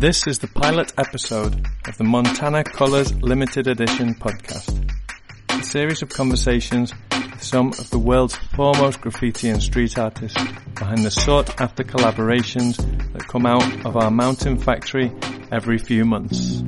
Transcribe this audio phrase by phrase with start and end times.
[0.00, 4.90] This is the pilot episode of the Montana Colors Limited Edition podcast,
[5.50, 10.42] a series of conversations with some of the world's foremost graffiti and street artists
[10.74, 12.78] behind the sought after collaborations
[13.12, 15.12] that come out of our mountain factory
[15.52, 16.62] every few months.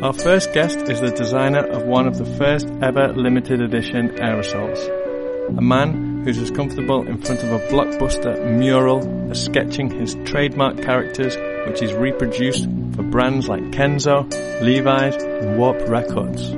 [0.00, 5.58] Our first guest is the designer of one of the first ever limited edition aerosols,
[5.58, 10.80] a man who's as comfortable in front of a blockbuster mural as sketching his trademark
[10.80, 11.36] characters,
[11.66, 14.30] which is reproduced for brands like Kenzo,
[14.60, 16.50] Levi's, and Warp Records.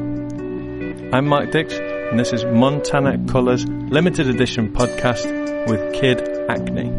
[1.14, 6.90] I'm Mark Dix, and this is Montana Colors Limited Edition podcast with Kid Acne.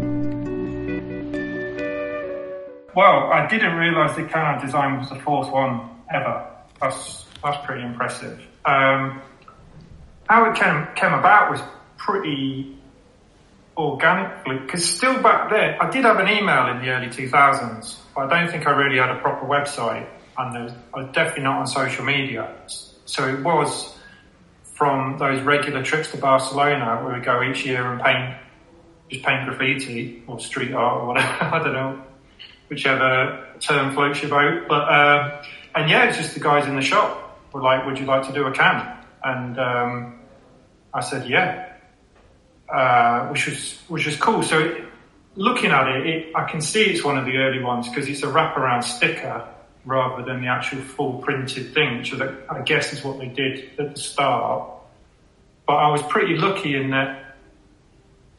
[2.96, 6.48] Well, I didn't realise the Canon design was the fourth one ever.
[6.82, 8.42] That's that's pretty impressive.
[8.66, 9.22] Um,
[10.30, 11.62] how it came came about was
[11.98, 12.77] pretty
[13.78, 18.32] organically because still back there, I did have an email in the early 2000s, but
[18.32, 21.68] I don't think I really had a proper website, and I was definitely not on
[21.68, 22.54] social media.
[23.06, 23.96] So it was
[24.64, 28.36] from those regular trips to Barcelona where we go each year and paint,
[29.10, 31.28] just paint graffiti or street art or whatever.
[31.44, 32.04] I don't know,
[32.70, 34.68] whichever term floats your boat.
[34.68, 35.32] But um,
[35.76, 38.34] and yeah, it's just the guys in the shop were like, "Would you like to
[38.34, 40.20] do a can?" And um,
[40.94, 41.77] I said, "Yeah."
[42.70, 44.44] Uh, which was which was cool.
[44.44, 44.84] So it,
[45.36, 48.24] looking at it, it, I can see it's one of the early ones because it's
[48.24, 49.48] a wraparound sticker
[49.86, 53.96] rather than the actual full printed thing, which I guess is what they did at
[53.96, 54.70] the start.
[55.66, 57.36] But I was pretty lucky in that.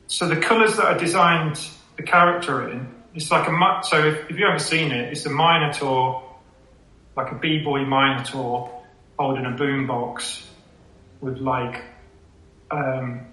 [0.09, 1.61] So the colours that I designed
[1.97, 5.31] the character in, it's like a so if, if you haven't seen it, it's a
[5.31, 6.37] Minotaur,
[7.17, 8.83] like a b-boy Minotaur
[9.19, 10.45] holding a boombox
[11.21, 11.83] with like
[12.71, 13.27] um,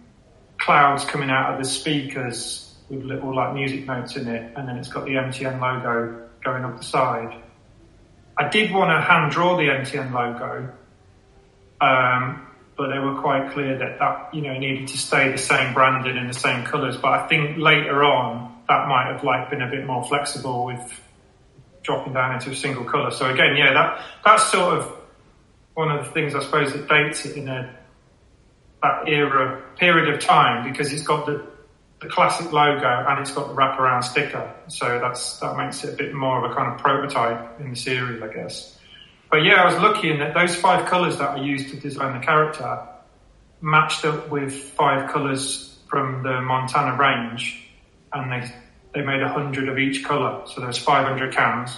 [0.66, 4.78] clouds coming out of the speakers with little like music notes in it, and then
[4.78, 7.40] it's got the MTN logo going up the side.
[8.38, 10.74] I did want to hand draw the MTN logo,
[11.82, 15.74] um, but they were quite clear that that you know needed to stay the same
[15.76, 16.98] branding in the same colours.
[16.98, 21.02] But I think later on that might have like been a bit more flexible with
[21.84, 23.12] dropping down into a single colour.
[23.12, 24.92] So again, yeah, that that's sort of
[25.76, 27.85] one of the things I suppose that dates it in a
[28.82, 31.46] that era period of time because it's got the
[32.02, 34.54] the classic logo and it's got the wraparound sticker.
[34.68, 37.76] So that's that makes it a bit more of a kind of prototype in the
[37.76, 38.78] series, I guess.
[39.32, 42.20] But yeah, I was lucky in that those five colours that I used to design
[42.20, 42.88] the character
[43.62, 47.68] matched up with five colours from the Montana range,
[48.14, 48.52] and they
[48.94, 50.44] they made a hundred of each colour.
[50.46, 51.78] So there's 500 cans.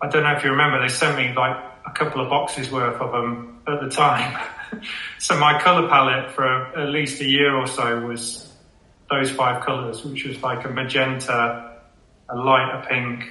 [0.00, 3.00] I don't know if you remember, they sent me like a couple of boxes worth
[3.00, 4.38] of them at the time.
[5.18, 6.46] so my color palette for
[6.78, 8.52] at least a year or so was
[9.10, 11.80] those five colors, which was like a magenta,
[12.28, 13.24] a lighter pink,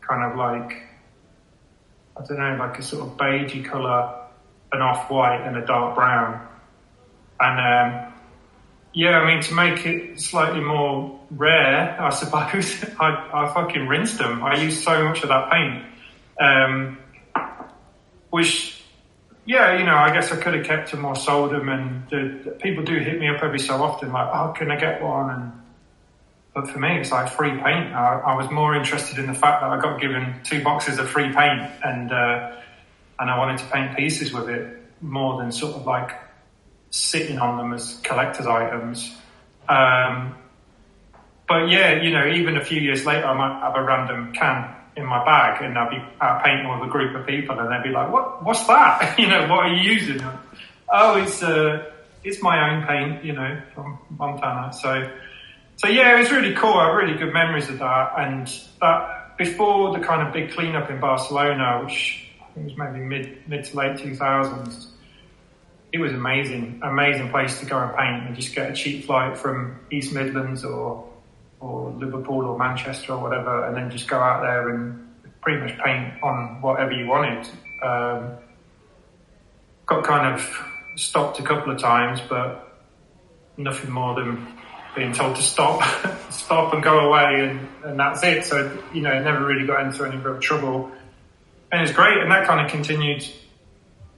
[0.00, 0.82] kind of like,
[2.16, 4.14] I don't know, like a sort of beigey color,
[4.72, 6.46] an off white and a dark brown.
[7.40, 8.12] And, um,
[8.94, 14.18] yeah, I mean, to make it slightly more rare, I suppose, I, I fucking rinsed
[14.18, 14.42] them.
[14.42, 15.84] I used so much of that paint.
[16.40, 16.98] Um,
[18.30, 18.77] which
[19.48, 21.70] yeah, you know, I guess I could have kept them or sold them.
[21.70, 24.76] And the, the people do hit me up every so often, like, "Oh, can I
[24.76, 25.52] get one?" And
[26.54, 27.94] but for me, it's like free paint.
[27.94, 31.08] I, I was more interested in the fact that I got given two boxes of
[31.08, 32.56] free paint, and uh,
[33.18, 36.10] and I wanted to paint pieces with it more than sort of like
[36.90, 39.16] sitting on them as collector's items.
[39.66, 40.34] Um,
[41.48, 44.74] but yeah, you know, even a few years later, I might have a random can
[44.98, 46.02] in my bag and I'd be
[46.44, 49.14] painting with a group of people and they'd be like, what, what's that?
[49.18, 50.20] you know, what are you using?
[50.92, 51.90] Oh, it's, uh,
[52.24, 54.72] it's my own paint, you know, from Montana.
[54.72, 55.10] So,
[55.76, 56.74] so yeah, it was really cool.
[56.74, 58.12] I have really good memories of that.
[58.18, 63.04] And that before the kind of big cleanup in Barcelona, which I think was maybe
[63.04, 64.88] mid, mid to late 2000s,
[65.92, 69.38] it was amazing, amazing place to go and paint and just get a cheap flight
[69.38, 71.07] from East Midlands or
[71.60, 75.08] or Liverpool or Manchester or whatever, and then just go out there and
[75.40, 77.48] pretty much paint on whatever you wanted.
[77.82, 78.36] Um,
[79.86, 80.66] got kind of
[80.96, 82.80] stopped a couple of times, but
[83.56, 84.46] nothing more than
[84.94, 85.82] being told to stop,
[86.30, 88.44] stop and go away, and, and that's it.
[88.44, 90.90] So you know, never really got into any real trouble,
[91.72, 92.18] and it's great.
[92.18, 93.26] And that kind of continued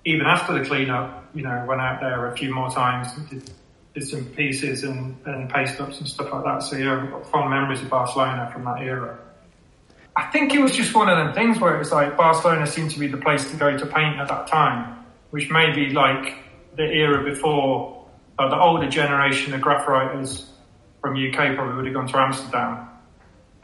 [0.05, 1.17] even after the cleanup.
[1.35, 3.49] You know, went out there a few more times, did
[3.93, 6.63] bits and pieces and, and paste ups and stuff like that.
[6.63, 9.19] So yeah, I've got fond memories of Barcelona from that era.
[10.17, 12.91] I think it was just one of them things where it was like Barcelona seemed
[12.93, 16.35] to be the place to go to paint at that time, which may be like
[16.77, 18.07] the era before
[18.39, 20.51] uh, the older generation of graph writers
[21.01, 22.89] from UK probably would have gone to Amsterdam.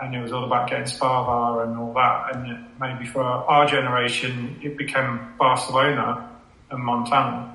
[0.00, 2.36] and it was all about getting Spa and all that.
[2.36, 6.30] And maybe for our generation, it became Barcelona
[6.70, 7.54] and Montana.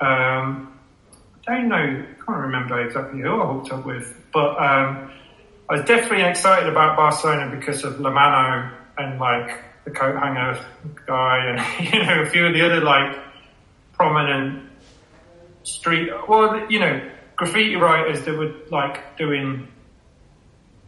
[0.00, 0.77] Um,
[1.48, 5.10] don't know, I can't remember exactly who I hooked up with, but um,
[5.68, 10.58] I was definitely excited about Barcelona because of La Mano and like the coat hanger
[11.06, 13.18] guy and you know a few of the other like
[13.92, 14.68] prominent
[15.68, 19.68] street, well, you know, graffiti writers that were like doing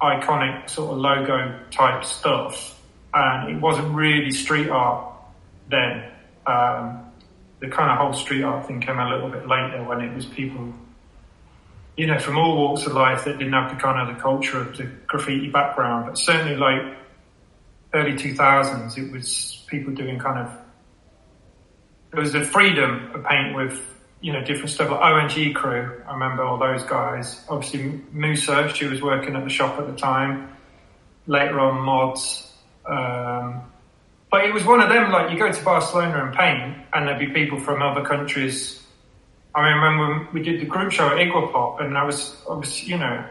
[0.01, 2.81] iconic sort of logo type stuff,
[3.13, 5.15] and it wasn't really street art
[5.69, 6.11] then.
[6.47, 7.10] Um,
[7.61, 10.27] the kind of whole street art thing came a little bit later when it was
[10.27, 10.73] people,
[11.97, 14.61] you know, from all walks of life that didn't have the kind of the culture
[14.61, 16.07] of the graffiti background.
[16.07, 16.97] But certainly, like
[17.93, 20.57] early two thousands, it was people doing kind of.
[22.13, 23.81] There was the freedom of paint with
[24.21, 26.03] you know, different stuff like ONG crew.
[26.07, 27.43] I remember all those guys.
[27.49, 30.57] Obviously, Musa, she was working at the shop at the time.
[31.27, 32.53] Later on, mods.
[32.85, 33.63] Um,
[34.31, 37.19] but it was one of them, like you go to Barcelona and paint, and there'd
[37.19, 38.83] be people from other countries.
[39.55, 43.25] I remember we did the group show at Iguapop, and I was, obviously, you know,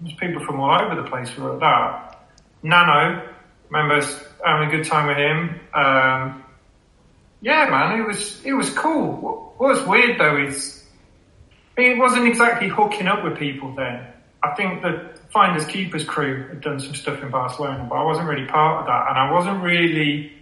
[0.00, 2.28] there's people from all over the place were at that.
[2.62, 3.28] Nano,
[3.68, 4.06] remember
[4.44, 5.60] having a good time with him.
[5.74, 6.44] Um,
[7.40, 9.52] yeah, man, it was it was cool.
[9.58, 10.84] What was weird though is
[11.76, 14.06] it wasn't exactly hooking up with people then.
[14.42, 18.28] I think the Finders Keepers crew had done some stuff in Barcelona, but I wasn't
[18.28, 20.32] really part of that, and I wasn't really.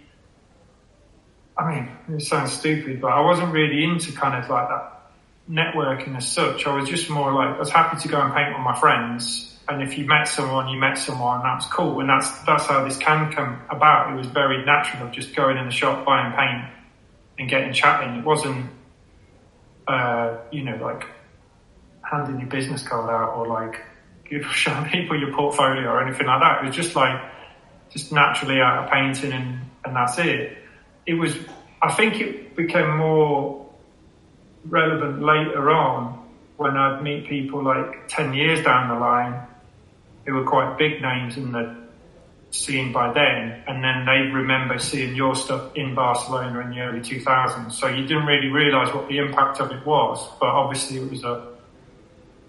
[1.57, 5.11] I mean, it sounds stupid, but I wasn't really into kind of like that
[5.49, 6.67] networking as such.
[6.67, 9.57] I was just more like I was happy to go and paint with my friends,
[9.67, 12.83] and if you met someone, you met someone, and that's cool, and that's that's how
[12.85, 14.13] this can come about.
[14.13, 16.71] It was very natural of just going in the shop, buying paint,
[17.39, 18.19] and getting chatting.
[18.19, 18.69] It wasn't,
[19.87, 21.07] uh, you know, like
[22.03, 23.81] handing your business card out or like
[24.29, 26.63] give, showing people your portfolio or anything like that.
[26.63, 27.21] It was just like,
[27.89, 30.57] just naturally out painting and, and that's it.
[31.05, 31.35] It was,
[31.81, 33.69] I think it became more
[34.65, 36.19] relevant later on
[36.57, 39.47] when I'd meet people like 10 years down the line
[40.25, 41.83] who were quite big names in the
[42.51, 46.99] scene by then, and then they remember seeing your stuff in Barcelona in the early
[46.99, 47.71] 2000s.
[47.71, 51.23] So you didn't really realise what the impact of it was, but obviously it was
[51.23, 51.52] a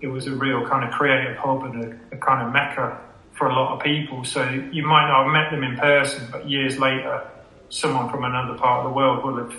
[0.04, 3.00] it was a real kind of creative hub and a, a kind of mecca
[3.32, 4.22] for a lot of people.
[4.22, 4.46] So
[4.76, 7.26] you might not have met them in person, but years later,
[7.70, 9.56] someone from another part of the world will have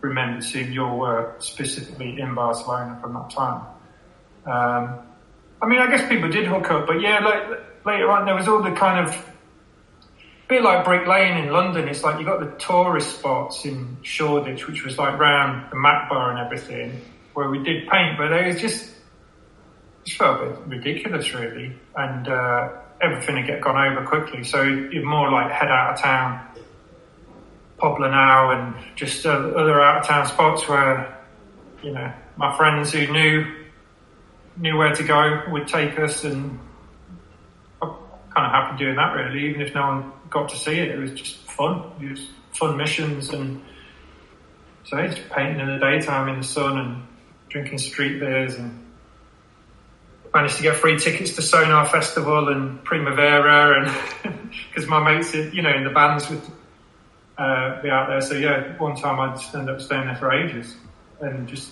[0.00, 3.60] remembered seeing your work specifically in Barcelona from that time.
[4.46, 5.00] Um,
[5.60, 8.48] I mean, I guess people did hook up, but yeah, like, later on, there was
[8.48, 9.34] all the kind of
[10.48, 11.88] bit like Brick Lane in London.
[11.88, 16.08] It's like you got the tourist spots in Shoreditch, which was like round the Mac
[16.08, 17.02] Bar and everything,
[17.34, 18.93] where we did paint, but it was just,
[20.04, 21.76] just felt a bit ridiculous really.
[21.96, 22.68] And, uh,
[23.00, 24.44] everything had get gone over quickly.
[24.44, 26.46] So you're more like head out of town,
[27.76, 31.18] Poplar now and just uh, other out of town spots where,
[31.82, 33.46] you know, my friends who knew,
[34.56, 36.58] knew where to go would take us and
[37.82, 37.90] I'm
[38.34, 40.88] kind of happy doing that really, even if no one got to see it.
[40.88, 41.90] It was just fun.
[42.00, 43.60] It was fun missions and
[44.84, 47.02] so just painting in the daytime in the sun and
[47.48, 48.83] drinking street beers and
[50.34, 53.86] managed to get free tickets to Sonar Festival and Primavera
[54.22, 56.42] and because my mates, you know, in the bands would
[57.38, 58.20] uh, be out there.
[58.20, 60.76] So yeah, one time I'd end up staying there for ages
[61.20, 61.70] and just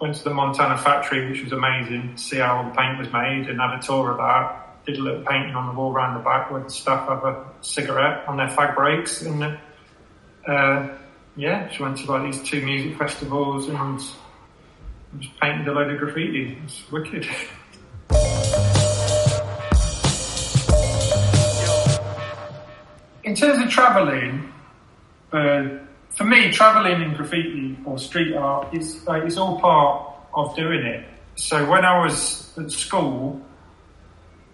[0.00, 3.12] went to the Montana factory, which was amazing to see how all the paint was
[3.12, 6.14] made and had a tour of that did a little painting on the wall around
[6.14, 9.58] the back where the staff a cigarette on their fag breaks and
[10.46, 10.88] uh,
[11.36, 14.00] yeah, she went to like these two music festivals and
[15.18, 16.58] just painted a load of graffiti.
[16.64, 17.26] It's wicked.
[23.24, 24.52] In terms of travelling,
[25.32, 25.68] uh,
[26.10, 30.84] for me, travelling in graffiti or street art is like, it's all part of doing
[30.84, 31.04] it.
[31.36, 33.40] So when I was at school,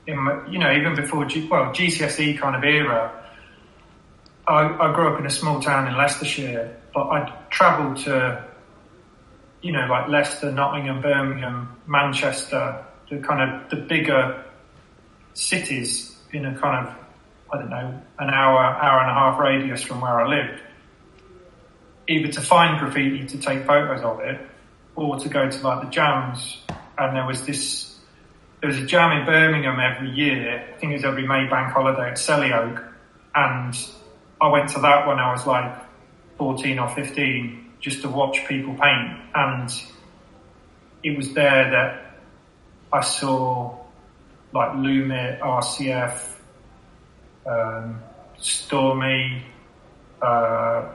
[0.07, 3.13] in my, you know, even before G, well GCSE kind of era,
[4.47, 8.45] I, I grew up in a small town in Leicestershire, but I travelled to,
[9.65, 14.45] you know, like Leicester, Nottingham, Birmingham, Manchester, the kind of the bigger
[15.33, 16.95] cities in a kind of,
[17.51, 20.61] I don't know, an hour, hour and a half radius from where I lived.
[22.07, 24.39] Either to find graffiti to take photos of it,
[24.97, 26.61] or to go to like the jams.
[26.99, 27.99] And there was this,
[28.61, 30.63] there was a jam in Birmingham every year.
[30.75, 32.85] I think it was every May bank holiday at Selly Oak.
[33.35, 33.75] And
[34.43, 35.75] I went to that when I was like
[36.37, 39.21] 14 or 15 just to watch people paint.
[39.35, 39.71] And
[41.03, 42.17] it was there that
[42.91, 43.77] I saw
[44.55, 46.19] like Lumit, RCF,
[47.47, 48.01] um,
[48.39, 49.43] Stormy,
[50.23, 50.89] uh,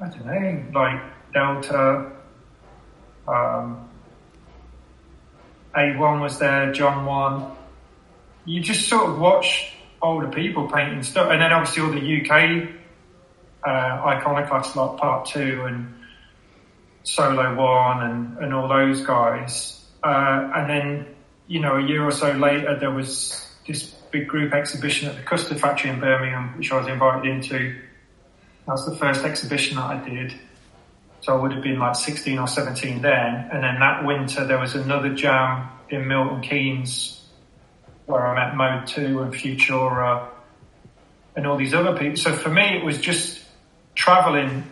[0.00, 1.02] I don't know, like
[1.34, 2.10] Delta,
[3.26, 3.86] um,
[5.76, 7.52] A1 was there, John 1.
[8.46, 12.77] You just sort of watch older people painting stuff, and then obviously all the UK
[13.66, 15.94] uh, iconoclasts like Part 2 and
[17.02, 19.84] Solo One and, and all those guys.
[20.02, 21.06] Uh, and then,
[21.46, 25.22] you know, a year or so later, there was this big group exhibition at the
[25.22, 27.76] Custard Factory in Birmingham, which I was invited into.
[28.66, 30.34] That was the first exhibition that I did.
[31.20, 33.48] So I would have been like 16 or 17 then.
[33.52, 37.26] And then that winter, there was another jam in Milton Keynes
[38.06, 40.28] where I met Mode 2 and Futura
[41.36, 42.16] and all these other people.
[42.16, 43.42] So for me, it was just
[43.98, 44.64] traveling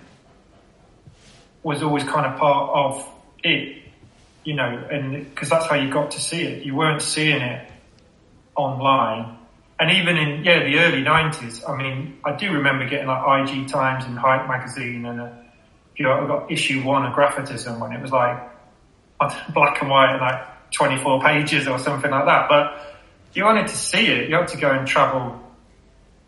[1.64, 3.82] was always kind of part of it,
[4.44, 6.64] you know, and because that's how you got to see it.
[6.64, 7.68] You weren't seeing it
[8.54, 9.36] online.
[9.80, 13.68] And even in, yeah, the early 90s, I mean, I do remember getting like IG
[13.68, 15.28] Times and Hype magazine and, uh,
[15.96, 18.38] you know, I got issue one of Graphotism when it was like
[19.52, 22.48] black and white like 24 pages or something like that.
[22.48, 22.96] But
[23.34, 25.42] you wanted to see it, you had to go and travel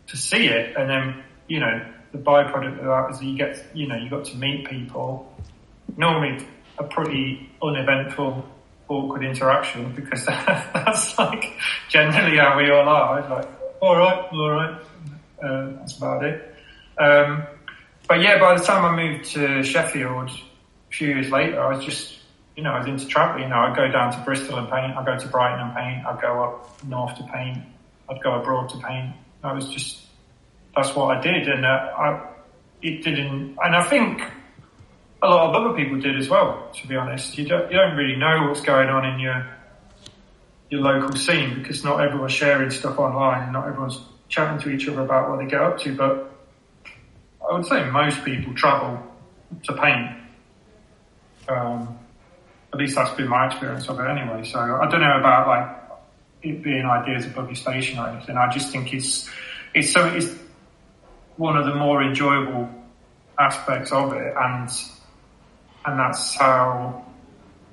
[0.07, 0.75] to see it.
[0.75, 4.09] And then, you know, the byproduct of that is that you get, you know, you
[4.09, 5.31] got to meet people.
[5.97, 6.45] Normally,
[6.77, 8.45] a pretty uneventful,
[8.87, 11.57] awkward interaction because that's like
[11.89, 13.19] generally how we all are.
[13.19, 13.49] It's like,
[13.81, 14.81] all right, all right,
[15.43, 16.55] uh, that's about it.
[16.97, 17.43] Um,
[18.07, 21.85] but yeah, by the time I moved to Sheffield a few years later, I was
[21.85, 22.17] just,
[22.57, 23.43] you know, I was into traveling.
[23.43, 24.97] You know, I'd go down to Bristol and paint.
[24.97, 26.05] I'd go to Brighton and paint.
[26.05, 27.59] I'd go up north to paint.
[28.09, 29.15] I'd go abroad to paint.
[29.43, 30.01] I was just
[30.81, 32.29] that's what I did, and uh, I,
[32.81, 33.57] it didn't.
[33.61, 34.21] And I think
[35.21, 36.71] a lot of other people did as well.
[36.73, 39.47] To be honest, you don't you don't really know what's going on in your
[40.69, 44.87] your local scene because not everyone's sharing stuff online and not everyone's chatting to each
[44.87, 45.95] other about what they get up to.
[45.95, 46.31] But
[47.49, 49.01] I would say most people travel
[49.63, 50.17] to paint.
[51.47, 51.97] Um,
[52.71, 54.43] at least that's been my experience of it anyway.
[54.43, 55.75] So I don't know about like
[56.43, 58.37] it being ideas above your station or anything.
[58.37, 59.29] I just think it's
[59.73, 60.29] it's so it's
[61.39, 62.69] one of the more enjoyable
[63.39, 64.69] aspects of it, and
[65.85, 67.05] and that's how.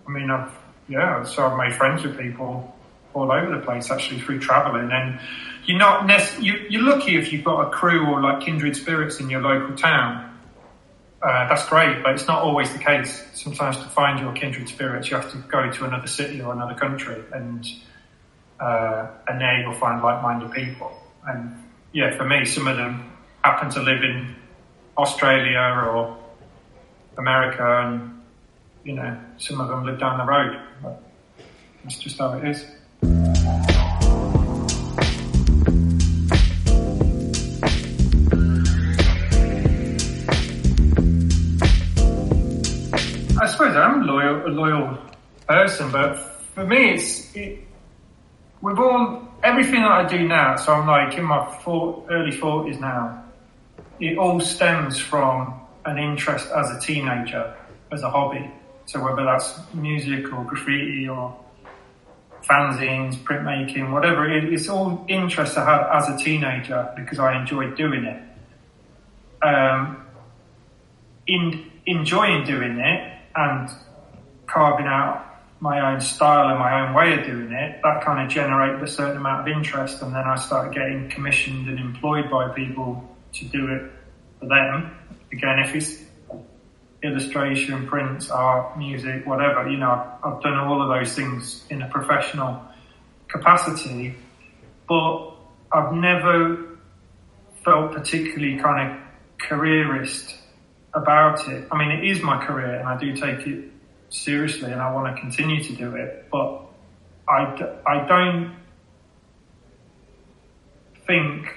[0.07, 0.53] I mean, I've
[0.89, 2.73] yeah, so I've made friends with people
[3.13, 5.19] all over the place actually through traveling, and
[5.65, 9.19] you're not nec- you, you're lucky if you've got a crew or like kindred spirits
[9.19, 10.23] in your local town.
[11.21, 13.25] Uh, that's great, but it's not always the case.
[13.35, 16.75] Sometimes to find your kindred spirits, you have to go to another city or another
[16.75, 17.67] country, and
[18.61, 20.93] uh, and there you'll find like-minded people.
[21.27, 23.06] And yeah, for me, some of them
[23.47, 24.35] happen to live in
[24.99, 26.19] Australia or
[27.17, 28.21] America, and
[28.83, 30.61] you know, some of them live down the road.
[30.83, 31.01] But
[31.85, 32.67] that's just how it is.
[43.41, 44.99] I suppose I'm a loyal, a loyal
[45.47, 46.17] person, but
[46.53, 47.61] for me, it's it,
[48.61, 50.57] with all everything that I do now.
[50.57, 53.23] So I'm like in my four, early forties now
[54.01, 57.55] it all stems from an interest as a teenager,
[57.93, 58.51] as a hobby.
[58.87, 61.37] So whether that's music or graffiti or
[62.43, 67.77] fanzines, printmaking, whatever it it's all interest I had as a teenager because I enjoyed
[67.77, 68.23] doing it.
[69.43, 70.07] Um,
[71.27, 73.69] in enjoying doing it and
[74.47, 75.25] carving out
[75.59, 78.87] my own style and my own way of doing it, that kind of generated a
[78.87, 83.45] certain amount of interest, and then I started getting commissioned and employed by people to
[83.47, 83.91] do it
[84.41, 84.97] for them.
[85.33, 86.03] Again, if it's
[87.03, 91.89] illustration, prints, art, music, whatever, you know, I've, done all of those things in a
[91.89, 92.63] professional
[93.29, 94.15] capacity,
[94.89, 95.33] but
[95.73, 96.79] I've never
[97.65, 98.99] felt particularly kind of
[99.39, 100.37] careerist
[100.95, 101.69] about it.
[101.71, 103.71] I mean, it is my career and I do take it
[104.09, 106.63] seriously and I want to continue to do it, but
[107.29, 108.57] I, I don't
[111.07, 111.55] think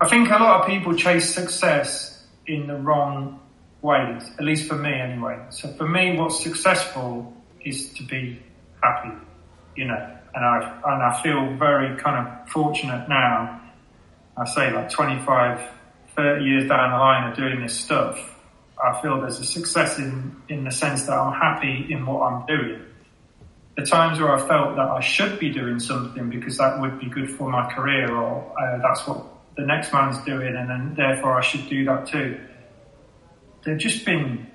[0.00, 3.40] I think a lot of people chase success in the wrong
[3.80, 5.38] ways, at least for me anyway.
[5.50, 7.32] So for me, what's successful
[7.64, 8.42] is to be
[8.82, 9.14] happy,
[9.76, 13.60] you know, and I, and I feel very kind of fortunate now.
[14.36, 15.60] I say like 25,
[16.16, 18.18] 30 years down the line of doing this stuff.
[18.82, 22.46] I feel there's a success in, in the sense that I'm happy in what I'm
[22.46, 22.82] doing.
[23.76, 27.06] The times where I felt that I should be doing something because that would be
[27.06, 31.34] good for my career or uh, that's what the next man's doing, and then therefore
[31.34, 32.40] I should do that too.
[33.64, 34.46] They've just been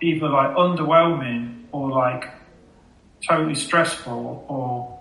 [0.00, 2.30] either like underwhelming or like
[3.26, 5.00] totally stressful or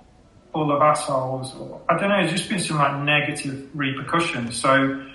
[0.52, 4.56] full of assholes or I don't know, It's just been some like negative repercussions.
[4.56, 5.06] So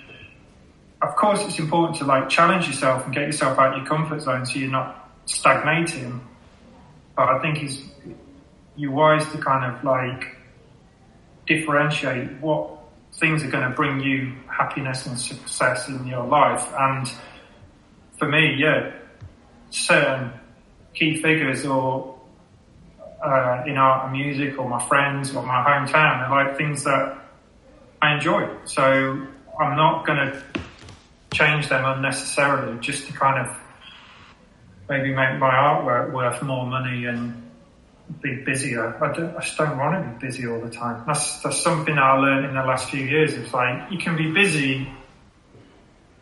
[1.01, 4.21] of course it's important to like challenge yourself and get yourself out of your comfort
[4.21, 6.21] zone so you're not stagnating.
[7.15, 7.81] But I think it's
[8.75, 10.37] you're wise to kind of like
[11.45, 12.82] differentiate what
[13.17, 16.67] things are going to bring you happiness and success in your life.
[16.77, 17.11] And
[18.17, 18.91] for me, yeah,
[19.69, 20.31] certain
[20.93, 22.19] key figures or
[23.23, 27.17] uh, in art and music or my friends or my hometown are like things that
[28.01, 28.49] I enjoy.
[28.65, 29.27] So
[29.59, 30.43] I'm not going to
[31.33, 33.57] change them unnecessarily just to kind of
[34.89, 37.42] maybe make my artwork worth more money and
[38.21, 38.95] be busier.
[39.03, 41.03] I, don't, I just don't want to be busy all the time.
[41.07, 43.33] That's, that's something I learned in the last few years.
[43.33, 44.87] It's like you can be busy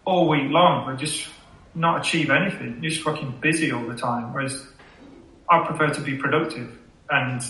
[0.06, 1.28] all week long, but just
[1.74, 2.80] not achieve anything.
[2.82, 4.34] You're just fucking busy all the time.
[4.34, 4.66] Whereas
[5.50, 6.78] I prefer to be productive
[7.10, 7.42] and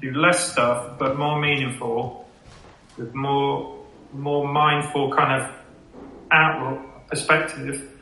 [0.00, 2.28] do less stuff, but more meaningful,
[2.96, 3.76] with more
[4.12, 5.50] more mindful kind of
[6.30, 7.92] outlook perspective.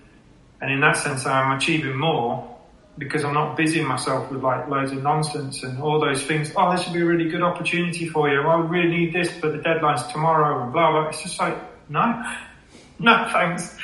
[0.61, 2.53] And in that sense, I'm achieving more
[2.96, 6.52] because I'm not busying myself with like loads of nonsense and all those things.
[6.56, 8.40] Oh, this would be a really good opportunity for you.
[8.40, 11.08] I really need this, but the deadline's tomorrow and blah blah.
[11.08, 11.56] It's just like
[11.88, 12.22] no,
[12.98, 13.76] no thanks.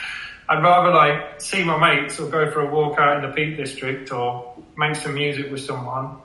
[0.49, 3.57] I'd rather like see my mates or go for a walk out in the Peak
[3.57, 6.17] District or make some music with someone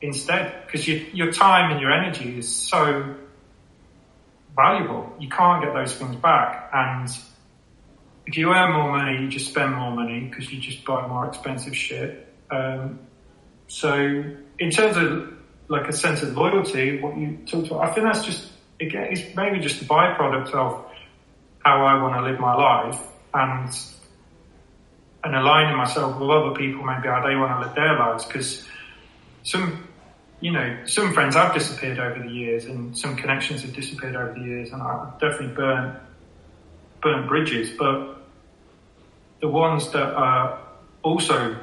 [0.00, 3.14] instead because you, your time and your energy is so
[4.56, 5.12] valuable.
[5.20, 7.08] You can't get those things back and
[8.28, 11.26] if you earn more money, you just spend more money because you just buy more
[11.26, 12.27] expensive shit.
[12.50, 13.00] Um,
[13.66, 13.94] so
[14.58, 15.34] in terms of
[15.68, 18.50] like a sense of loyalty, what you talked about, I think that's just
[18.80, 20.84] again, it's maybe just a byproduct of
[21.64, 23.00] how I want to live my life
[23.34, 23.68] and
[25.24, 28.24] and aligning myself with other people, maybe how they want to live their lives.
[28.24, 28.64] Because
[29.42, 29.88] some,
[30.40, 34.32] you know, some friends have disappeared over the years, and some connections have disappeared over
[34.38, 35.98] the years, and I've definitely burnt
[37.02, 37.70] burnt bridges.
[37.76, 38.22] But
[39.40, 40.60] the ones that are
[41.02, 41.56] also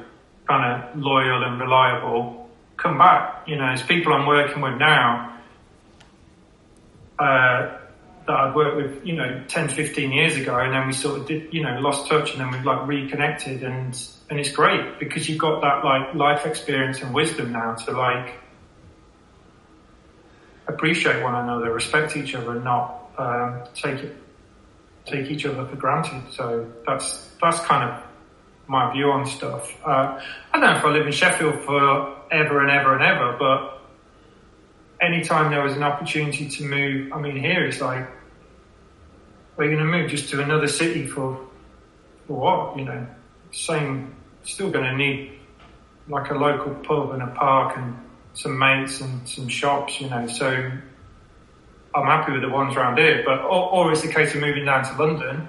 [0.46, 3.46] kind of loyal and reliable come back.
[3.46, 5.38] You know, as people I'm working with now,
[7.18, 7.78] uh,
[8.26, 11.26] that I've worked with, you know, 10, 15 years ago, and then we sort of
[11.28, 15.28] did, you know, lost touch, and then we've like reconnected, and and it's great because
[15.28, 18.34] you've got that like life experience and wisdom now to like
[20.66, 24.16] appreciate one another, respect each other, and not um, take it
[25.04, 26.22] take each other for granted.
[26.32, 28.02] So that's that's kind of
[28.66, 29.74] my view on stuff.
[29.84, 30.20] Uh,
[30.52, 33.80] I don't know if I live in Sheffield for ever and ever and ever, but
[35.00, 38.08] anytime there was an opportunity to move, I mean, here it's like,
[39.56, 41.46] we're going to move just to another city for,
[42.26, 42.78] for what?
[42.78, 43.06] You know,
[43.52, 45.32] same, still going to need
[46.08, 47.96] like a local pub and a park and
[48.34, 50.70] some mates and some shops, you know, so
[51.94, 54.66] I'm happy with the ones around here, but, or, or it's a case of moving
[54.66, 55.48] down to London.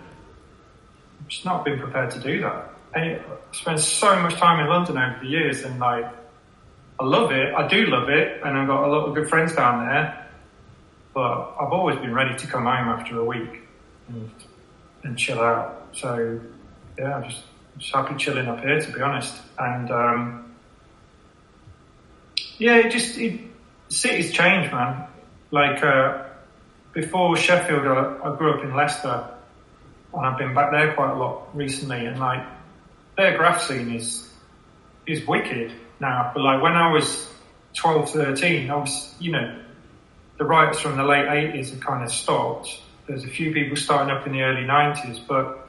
[1.19, 2.76] I'm just not been prepared to do that.
[2.95, 3.19] I
[3.51, 6.05] spent so much time in London over the years and like,
[6.99, 7.53] I love it.
[7.53, 8.41] I do love it.
[8.43, 10.27] And I've got a lot of good friends down there,
[11.13, 13.61] but I've always been ready to come home after a week
[14.07, 14.31] and,
[15.03, 15.89] and chill out.
[15.93, 16.39] So
[16.97, 17.43] yeah, I'm just,
[17.77, 19.35] just happy chilling up here to be honest.
[19.59, 20.55] And, um,
[22.57, 23.41] yeah, it just, it,
[23.89, 25.07] cities change, man.
[25.51, 26.23] Like, uh,
[26.93, 29.29] before Sheffield, I, I grew up in Leicester
[30.13, 32.43] and I've been back there quite a lot recently and like,
[33.17, 34.29] their graph scene is,
[35.05, 36.31] is wicked now.
[36.33, 37.27] But like when I was
[37.73, 39.59] 12, 13, I was, you know,
[40.37, 42.81] the riots from the late 80s had kind of stopped.
[43.07, 45.67] There's a few people starting up in the early 90s, but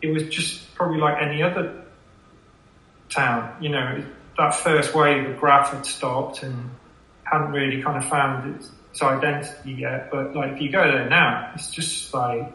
[0.00, 1.84] it was just probably like any other
[3.08, 3.56] town.
[3.62, 4.04] You know,
[4.38, 6.70] that first wave of graph had stopped and
[7.22, 10.10] hadn't really kind of found its, its identity yet.
[10.10, 12.52] But like if you go there now, it's just like,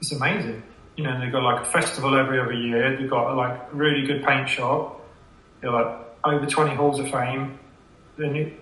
[0.00, 0.62] it's amazing.
[0.96, 2.96] You know, they've got like a festival every other year.
[2.96, 5.00] They've got like a really good paint shop.
[5.60, 7.58] They're like over 20 halls of fame.
[8.18, 8.56] Then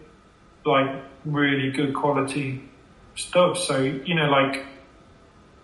[0.65, 2.63] like really good quality
[3.17, 3.59] stuff.
[3.59, 4.65] So, you know, like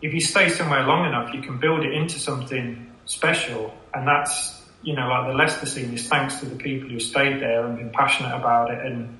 [0.02, 3.74] if you stay somewhere long enough, you can build it into something special.
[3.94, 7.40] And that's, you know, like the Leicester scene is thanks to the people who stayed
[7.40, 9.18] there and been passionate about it and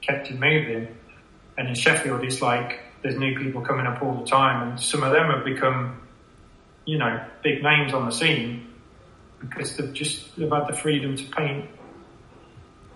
[0.00, 0.88] kept it moving.
[1.56, 5.02] And in Sheffield, it's like there's new people coming up all the time and some
[5.02, 6.00] of them have become,
[6.88, 8.66] you know, big names on the scene
[9.40, 11.68] because they've just, they've had the freedom to paint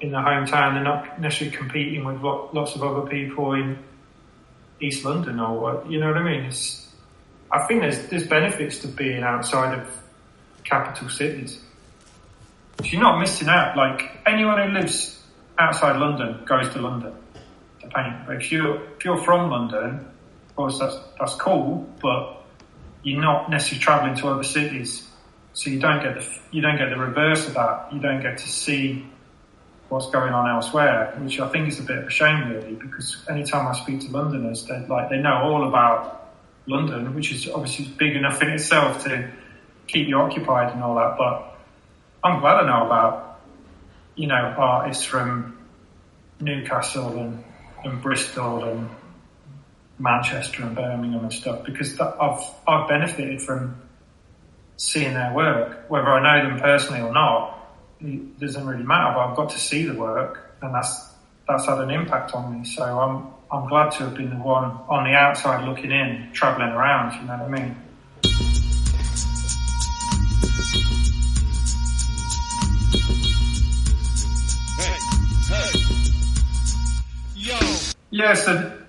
[0.01, 0.73] in their hometown.
[0.73, 3.79] They're not necessarily competing with lots of other people in
[4.81, 6.45] East London or what, you know what I mean?
[6.45, 6.89] It's,
[7.51, 9.87] I think there's, there's benefits to being outside of
[10.65, 11.61] capital cities.
[12.85, 13.77] you're not missing out.
[13.77, 15.23] Like anyone who lives
[15.59, 17.13] outside London goes to London
[17.83, 18.27] to paint.
[18.27, 20.07] But if you're if you're from London,
[20.49, 22.42] of course that's that's cool, but
[23.03, 25.09] you're not necessarily travelling to other cities,
[25.55, 27.93] so you don't get the you don't get the reverse of that.
[27.93, 29.07] You don't get to see
[29.89, 33.25] what's going on elsewhere, which I think is a bit of a shame, really, because
[33.29, 36.33] anytime I speak to Londoners, they like they know all about
[36.67, 39.31] London, which is obviously big enough in itself to
[39.87, 41.17] keep you occupied and all that.
[41.19, 41.59] But
[42.25, 43.41] I'm glad I know about
[44.15, 45.59] you know artists from
[46.41, 47.45] Newcastle and,
[47.85, 48.89] and Bristol and
[49.99, 53.81] Manchester and Birmingham and stuff because that, I've I've benefited from
[54.77, 57.63] seeing their work, whether I know them personally or not
[58.05, 61.11] it doesn't really matter, but I've got to see the work and that's,
[61.49, 62.65] that's had an impact on me.
[62.65, 66.71] So I'm, I'm glad to have been the one on the outside looking in, travelling
[66.71, 67.77] around, you know what I mean?
[78.11, 78.82] Yeah, so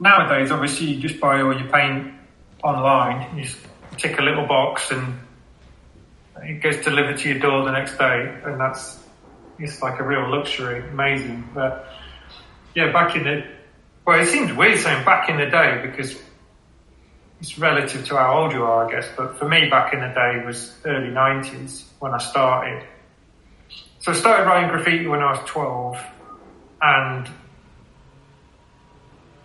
[0.00, 2.12] nowadays, obviously, you just buy all your paint
[2.62, 3.36] online.
[3.36, 3.58] You just
[3.96, 5.18] tick a little box and
[6.42, 9.02] it gets delivered to your door the next day, and that's
[9.58, 11.48] it's like a real luxury, amazing.
[11.54, 11.88] But
[12.74, 13.46] yeah, back in the
[14.04, 16.16] well, it seems weird saying back in the day because
[17.40, 19.08] it's relative to how old you are, I guess.
[19.16, 22.86] But for me, back in the day was early '90s when I started.
[24.00, 26.00] So I started writing graffiti when I was 12,
[26.80, 27.28] and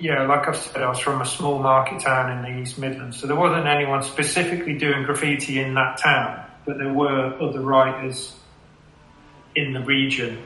[0.03, 3.19] yeah, like I've said, I was from a small market town in the East Midlands,
[3.19, 8.35] so there wasn't anyone specifically doing graffiti in that town but there were other writers
[9.55, 10.41] in the region,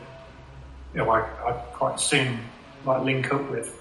[0.93, 2.39] you know, I, I quite soon
[2.85, 3.73] like link up with.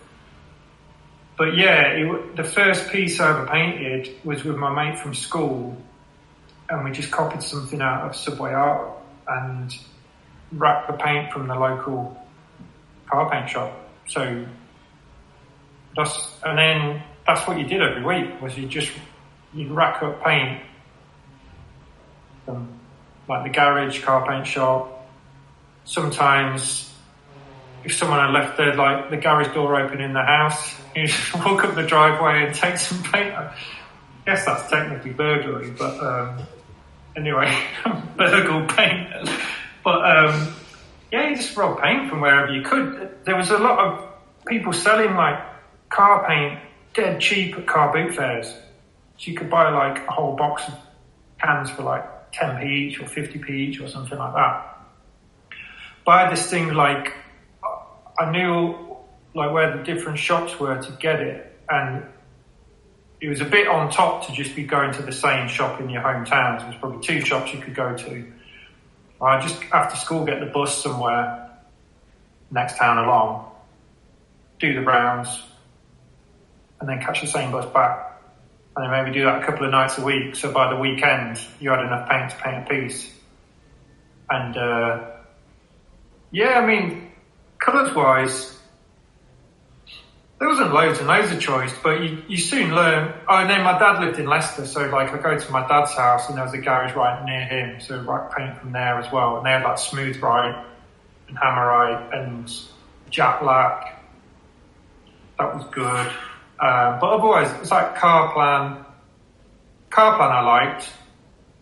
[1.36, 5.76] But yeah, it, the first piece I ever painted was with my mate from school,
[6.68, 8.90] and we just copied something out of Subway Art
[9.28, 9.74] and
[10.52, 12.20] wrapped the paint from the local
[13.10, 13.72] car paint shop.
[14.06, 14.46] So
[15.96, 18.92] that's and then that's what you did every week was you just
[19.52, 20.60] you'd rack up paint
[22.44, 22.78] from
[23.28, 25.08] like the garage, car paint shop.
[25.84, 26.92] Sometimes
[27.84, 31.34] if someone had left their like the garage door open in the house, you just
[31.34, 33.34] walk up the driveway and take some paint.
[33.34, 33.54] I
[34.26, 36.46] guess that's technically burglary, but um,
[37.16, 37.56] anyway,
[38.16, 39.08] burgle paint.
[39.84, 40.54] But um,
[41.12, 43.24] yeah, you just rob paint from wherever you could.
[43.24, 44.08] There was a lot of
[44.46, 45.55] people selling like
[45.88, 46.60] car paint
[46.94, 48.48] dead cheap at car boot fairs.
[48.48, 50.74] So you could buy like a whole box of
[51.40, 54.72] cans for like 10p each or 50p each or something like that.
[56.06, 57.14] Had this thing like,
[58.18, 58.96] I knew
[59.34, 62.06] like where the different shops were to get it and
[63.20, 65.90] it was a bit on top to just be going to the same shop in
[65.90, 66.58] your hometown.
[66.58, 68.32] There was probably two shops you could go to.
[69.20, 71.50] I just after school get the bus somewhere
[72.50, 73.50] next town along,
[74.58, 75.42] do the Browns,
[76.80, 78.16] and then catch the same bus back
[78.76, 80.36] and then maybe do that a couple of nights a week.
[80.36, 83.10] So by the weekend, you had enough paint to paint a piece.
[84.28, 85.10] And uh,
[86.30, 87.10] yeah, I mean,
[87.58, 88.58] colours wise,
[90.38, 93.14] there wasn't loads and loads of choice, but you, you soon learn.
[93.26, 95.94] Oh, and then my dad lived in Leicester, so like I go to my dad's
[95.94, 99.10] house and there was a garage right near him, so I paint from there as
[99.10, 99.38] well.
[99.38, 100.66] And they had like Smooth-Rite
[101.28, 102.52] and Hammerite and
[103.08, 104.04] jack Black.
[105.38, 106.12] That was good.
[106.58, 108.84] Uh, but otherwise, it's like Carplan.
[109.90, 110.88] Car plan I liked.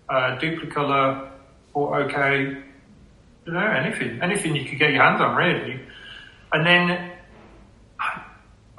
[0.08, 1.30] Uh, Duplicolor,
[1.72, 2.56] or okay.
[3.46, 5.80] You know, anything, anything you could get your hands on, really.
[6.52, 7.12] And then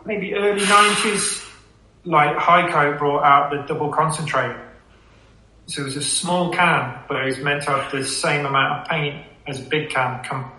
[0.06, 1.44] maybe early nineties,
[2.04, 4.56] like Hycote brought out the double concentrate.
[5.68, 8.82] So it was a small can, but it was meant to have the same amount
[8.82, 10.52] of paint as a big can com-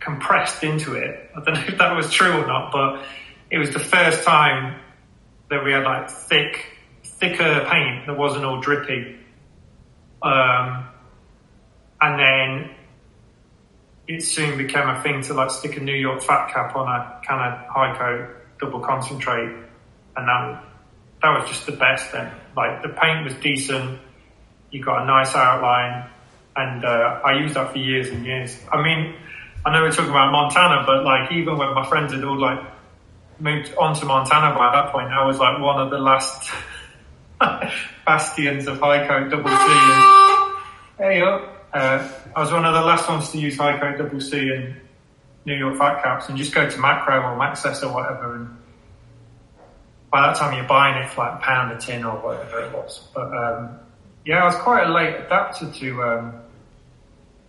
[0.00, 1.30] compressed into it.
[1.34, 3.04] I don't know if that was true or not, but
[3.50, 4.80] it was the first time
[5.54, 9.16] that we had like thick, thicker paint that wasn't all drippy.
[10.22, 10.88] Um,
[12.00, 12.70] and then
[14.08, 17.20] it soon became a thing to like stick a New York fat cap on a
[17.26, 19.54] kind of Hycote, double concentrate,
[20.16, 20.64] and that
[21.22, 22.12] that was just the best.
[22.12, 24.00] Then, like the paint was decent,
[24.70, 26.08] you got a nice outline,
[26.56, 28.58] and uh, I used that for years and years.
[28.70, 29.14] I mean,
[29.64, 32.73] I know we're talking about Montana, but like even when my friends had all like
[33.38, 35.08] moved on to Montana by that point.
[35.08, 36.50] I was like one of the last
[38.06, 39.54] bastions of Hycote double C.
[39.56, 40.56] And,
[40.98, 44.50] hey up, uh, I was one of the last ones to use Hycote double C
[44.50, 44.76] and
[45.44, 48.36] New York fat caps and just go to Makro or Maxxis or whatever.
[48.36, 48.56] And
[50.10, 52.72] by that time you're buying it for like a pound a tin or whatever it
[52.72, 53.00] was.
[53.14, 53.78] But um,
[54.24, 56.34] yeah, I was quite a late adapter to um,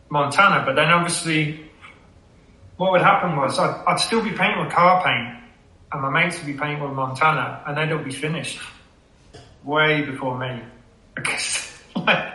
[0.09, 1.69] Montana, but then obviously
[2.77, 5.44] what would happen was I'd, I'd still be painting with car paint,
[5.91, 8.59] and my mates would be painting with Montana, and they'd all be finished
[9.63, 10.61] way before me
[11.15, 12.33] because like,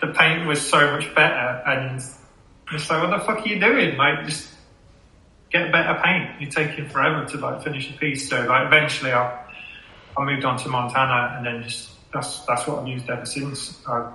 [0.00, 2.00] the paint was so much better, and
[2.72, 3.96] it's like, what the fuck are you doing?
[3.96, 4.48] Like, just
[5.50, 6.40] get better paint.
[6.40, 8.28] You're taking forever to like finish a piece.
[8.28, 9.44] So like, eventually, I
[10.16, 13.80] I moved on to Montana, and then just that's that's what I've used ever since.
[13.86, 14.10] I,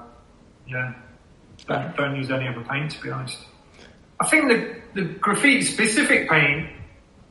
[0.68, 0.94] yeah,
[1.68, 3.38] don't, don't use any other paint to be honest.
[4.20, 6.70] I think the the graffiti specific paint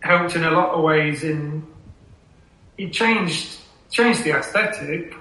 [0.01, 1.25] helped in a lot of ways.
[1.25, 1.67] In
[2.79, 3.59] it changed
[3.91, 5.15] changed the aesthetic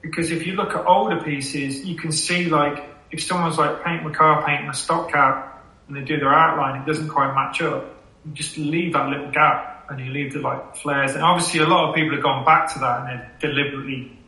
[0.00, 4.04] because if you look at older pieces, you can see like if someone's like painting
[4.04, 7.60] with car paint a stock cap and they do their outline, it doesn't quite match
[7.62, 7.94] up.
[8.24, 11.14] You just leave that little gap and you leave the like flares.
[11.14, 14.18] And obviously, a lot of people have gone back to that and they're deliberately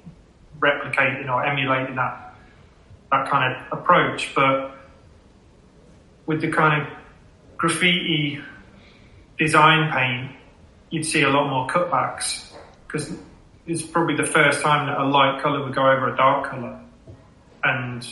[0.60, 2.34] replicating or emulating that
[3.10, 4.34] that kind of approach.
[4.34, 4.76] But
[6.26, 6.88] with the kind of
[7.56, 8.40] graffiti
[9.38, 10.36] design paint,
[10.90, 12.52] you'd see a lot more cutbacks
[12.86, 13.12] because
[13.66, 16.80] it's probably the first time that a light color would go over a dark color,
[17.62, 18.06] and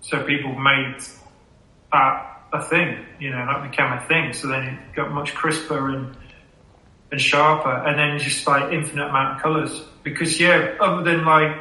[0.00, 0.96] so people made
[1.92, 3.06] that a thing.
[3.18, 4.32] You know, that became a thing.
[4.32, 6.16] So then it got much crisper and
[7.10, 9.82] and sharper, and then just like infinite amount of colors.
[10.02, 11.56] Because yeah, other than like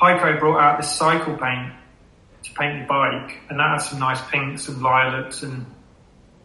[0.00, 1.72] Hycote brought out this cycle paint
[2.44, 5.66] to paint your bike, and that had some nice pinks and lilacs and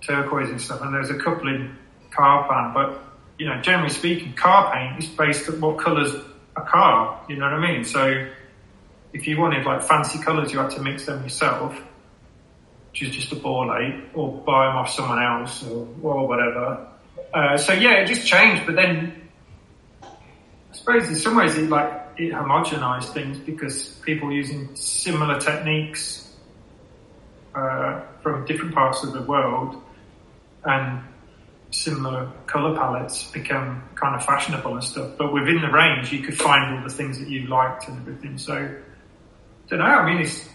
[0.06, 0.82] turquoise and stuff.
[0.82, 1.76] And there's a couple in
[2.12, 3.04] car paint, but
[3.38, 6.14] you know, generally speaking, car paint is based on what colours
[6.56, 7.24] a car.
[7.28, 7.84] You know what I mean?
[7.84, 8.28] So
[9.12, 11.80] if you wanted like fancy colours, you had to mix them yourself,
[12.92, 16.88] which is just a ball ache, or buy them off someone else or, or whatever.
[17.34, 18.66] Uh, so yeah, it just changed.
[18.66, 19.30] But then
[20.04, 20.08] I
[20.76, 26.32] suppose in some ways it like it homogenized things because people using similar techniques
[27.56, 29.82] uh, from different parts of the world
[30.66, 31.04] and
[31.72, 35.12] similar color palettes become kind of fashionable and stuff.
[35.18, 38.38] But within the range, you could find all the things that you liked and everything.
[38.38, 39.86] So, I don't know.
[39.86, 40.48] I mean, it's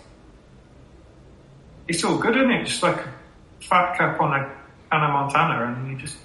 [1.88, 2.66] it's all good, isn't it?
[2.66, 3.12] Just like a
[3.60, 4.54] fat cap on a
[4.92, 6.16] Hannah Montana, and you just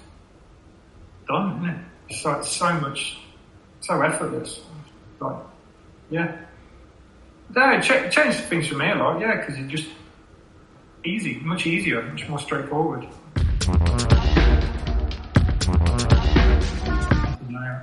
[1.26, 1.84] done, isn't it?
[2.08, 3.18] It's so much,
[3.80, 4.60] so effortless.
[5.20, 5.36] Like,
[6.10, 6.36] yeah.
[7.80, 9.88] Ch- changed things for me a lot, yeah, because it's just
[11.04, 13.06] easy, much easier, much more straightforward.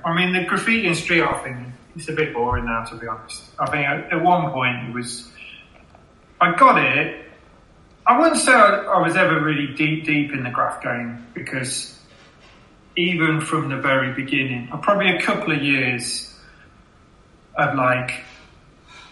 [0.04, 3.06] I mean, the graffiti and street art thing, is a bit boring now, to be
[3.06, 3.42] honest.
[3.58, 5.30] I think at, one point it was,
[6.40, 7.26] I got it.
[8.06, 11.98] I wouldn't say I, I was ever really deep, deep in the graph game because
[12.96, 16.34] even from the very beginning, uh, probably a couple of years
[17.56, 18.22] of like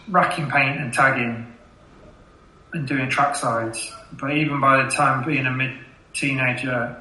[0.08, 1.46] racking paint and tagging
[2.72, 3.92] and doing track sides.
[4.12, 5.76] But even by the time being a mid
[6.12, 6.96] teenager,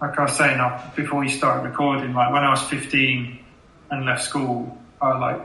[0.00, 0.60] like I was saying
[0.96, 3.38] before we started recording, like when I was 15
[3.90, 5.40] and left school, I like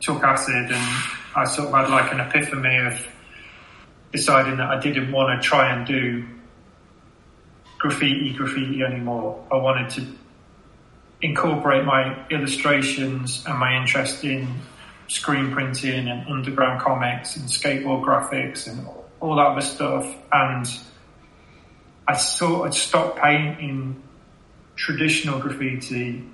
[0.00, 3.06] took acid and I sort of had like an epiphany of
[4.12, 6.24] deciding that I didn't want to try and do
[7.78, 9.44] graffiti graffiti anymore.
[9.50, 10.06] I wanted to
[11.22, 14.46] incorporate my illustrations and my interest in
[15.08, 18.86] screen printing and underground comics and skateboard graphics and
[19.20, 20.66] all that other stuff and
[22.06, 24.02] I sort of stopped painting
[24.76, 26.24] traditional graffiti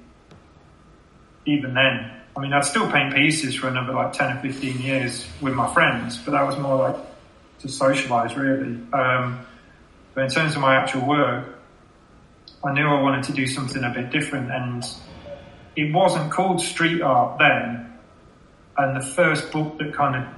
[1.46, 2.10] even then.
[2.36, 5.72] I mean, I'd still paint pieces for another like 10 or 15 years with my
[5.72, 6.96] friends, but that was more like
[7.60, 8.80] to socialise really.
[8.92, 9.46] Um,
[10.14, 11.58] but in terms of my actual work,
[12.64, 14.84] I knew I wanted to do something a bit different and
[15.76, 17.86] it wasn't called street art then.
[18.76, 20.34] And the first book that kind of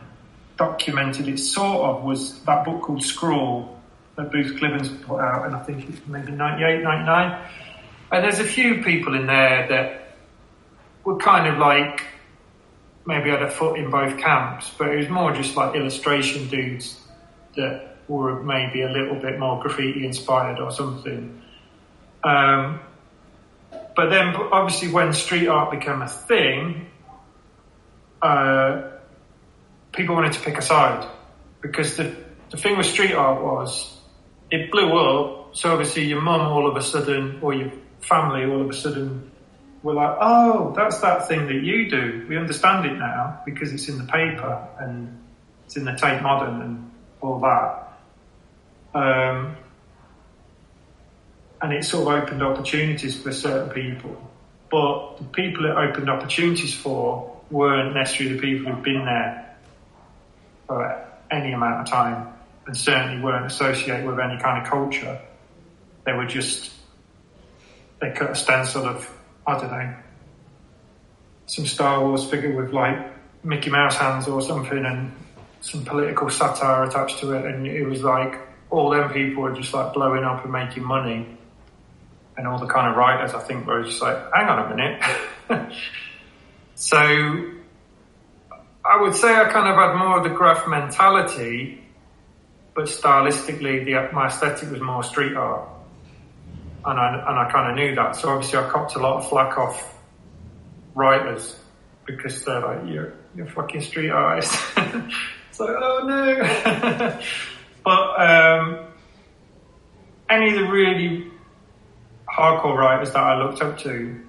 [0.57, 3.82] documented it sort of was that book called Scrawl
[4.17, 7.49] that Booth-Clibborn put out, and I think it's maybe 98, 99.
[8.13, 10.17] And there's a few people in there that
[11.05, 12.05] were kind of like
[13.07, 17.01] maybe had a foot in both camps, but it was more just like illustration dudes
[17.57, 21.43] that were maybe a little bit more graffiti inspired or something.
[22.23, 22.81] Um,
[23.97, 26.87] but then obviously when street art became a thing,
[28.21, 28.83] uh,
[29.93, 31.09] people wanted to pick a side
[31.61, 32.15] because the,
[32.51, 33.92] the thing with street art was
[34.53, 35.57] it blew up.
[35.57, 39.31] So obviously your mum all of a sudden, or your family all of a sudden
[39.83, 42.27] were like, oh, that's that thing that you do.
[42.29, 45.19] We understand it now because it's in the paper and
[45.65, 47.99] it's in the Tate Modern and all that.
[48.95, 49.57] Um,
[51.63, 54.31] and it sort of opened opportunities for certain people.
[54.71, 59.57] But the people it opened opportunities for weren't necessarily the people who've been there
[60.67, 62.32] for any amount of time
[62.67, 65.21] and certainly weren't associated with any kind of culture.
[66.05, 66.73] they were just
[68.01, 69.09] they cut a stencil of
[69.47, 69.95] I don't know
[71.47, 72.97] some Star Wars figure with like
[73.45, 75.13] Mickey Mouse hands or something and
[75.61, 79.73] some political satire attached to it, and it was like all them people were just
[79.75, 81.27] like blowing up and making money,
[82.37, 85.73] and all the kind of writers I think were just like, hang on a minute.
[86.75, 86.99] so
[88.85, 91.82] I would say I kind of had more of the graph mentality,
[92.75, 95.69] but stylistically, the, my aesthetic was more street art,
[96.85, 98.17] and I and I kind of knew that.
[98.17, 99.99] So obviously, I copped a lot of flack off
[100.95, 101.57] writers
[102.07, 104.53] because they're like, you're you're fucking street artist.
[104.77, 107.21] it's like, oh no.
[107.85, 108.87] but um,
[110.31, 111.31] any of the really
[112.29, 114.21] hardcore writers that I looked up to,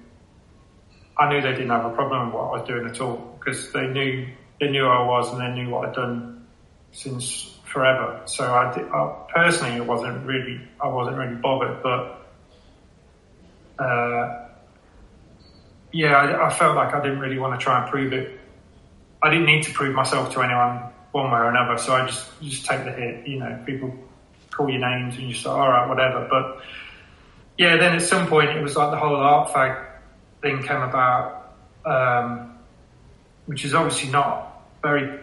[1.18, 3.72] I knew they didn't have a problem with what I was doing at all because
[3.72, 4.26] they knew
[4.60, 6.46] they knew I was and they knew what I'd done
[6.92, 8.22] since forever.
[8.24, 12.20] So I, did, I personally, it wasn't really I wasn't really bothered, but.
[13.76, 14.40] Uh,
[15.92, 18.40] yeah, I, I, felt like I didn't really want to try and prove it.
[19.22, 22.28] I didn't need to prove myself to anyone one way or another, so I just
[22.40, 23.26] just take the hit.
[23.26, 23.94] You know, people
[24.50, 26.26] call your names and you say, all right, whatever.
[26.28, 26.62] But
[27.58, 29.86] yeah, then at some point it was like the whole art fag
[30.42, 32.58] thing came about, um,
[33.46, 35.20] which is obviously not very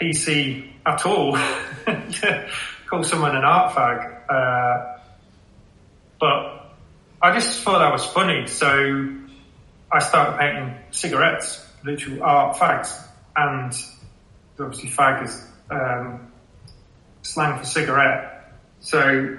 [0.00, 1.38] PC at all.
[2.90, 4.98] call someone an art fag, uh,
[6.18, 6.74] but
[7.22, 9.08] I just thought that was funny, so
[9.92, 13.00] I started painting cigarettes, literal art fags,
[13.36, 13.72] and
[14.58, 16.32] obviously fag is um,
[17.22, 18.54] slang for cigarette.
[18.80, 19.38] So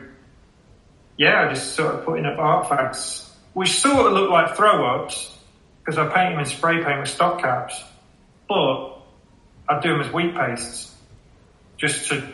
[1.17, 4.86] yeah, I just sort of putting up art fags, which sort of look like throw
[4.95, 5.38] ups
[5.80, 7.84] because I paint them in spray paint with stock caps,
[8.47, 8.90] but
[9.71, 10.93] I do them as wheat pastes
[11.77, 12.27] just to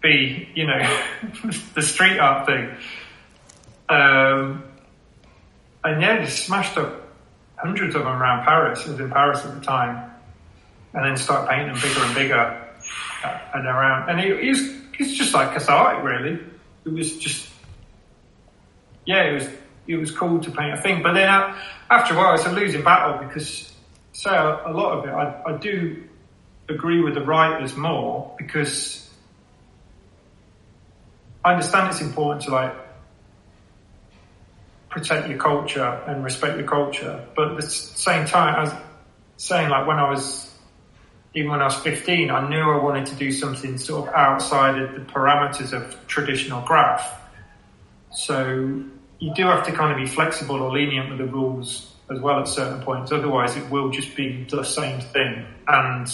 [0.00, 1.00] be, you know,
[1.74, 2.70] the street art thing.
[3.88, 4.62] Um,
[5.82, 7.08] and yeah, just smashed up
[7.56, 8.86] hundreds of them around Paris.
[8.86, 10.08] I was in Paris at the time,
[10.94, 12.64] and then start painting them bigger and bigger
[13.24, 14.08] uh, and around.
[14.08, 14.60] And it, was
[15.00, 16.38] it's just like cathartic, really.
[16.84, 17.48] It was just
[19.04, 19.48] yeah, it was
[19.88, 21.02] it was cool to paint a thing.
[21.02, 21.58] But then uh,
[21.90, 23.72] after a while, it's a losing battle because
[24.12, 26.04] say a, a lot of it, I, I do
[26.70, 29.08] agree with the writers more because
[31.44, 32.74] I understand it's important to like
[34.90, 37.24] protect your culture and respect your culture.
[37.34, 38.74] But at the same time, I was
[39.36, 40.52] saying like when I was,
[41.34, 44.78] even when I was 15, I knew I wanted to do something sort of outside
[44.80, 47.18] of the parameters of traditional graph.
[48.12, 48.82] So
[49.20, 52.40] you do have to kind of be flexible or lenient with the rules as well
[52.40, 53.12] at certain points.
[53.12, 55.46] Otherwise it will just be the same thing.
[55.68, 56.10] And,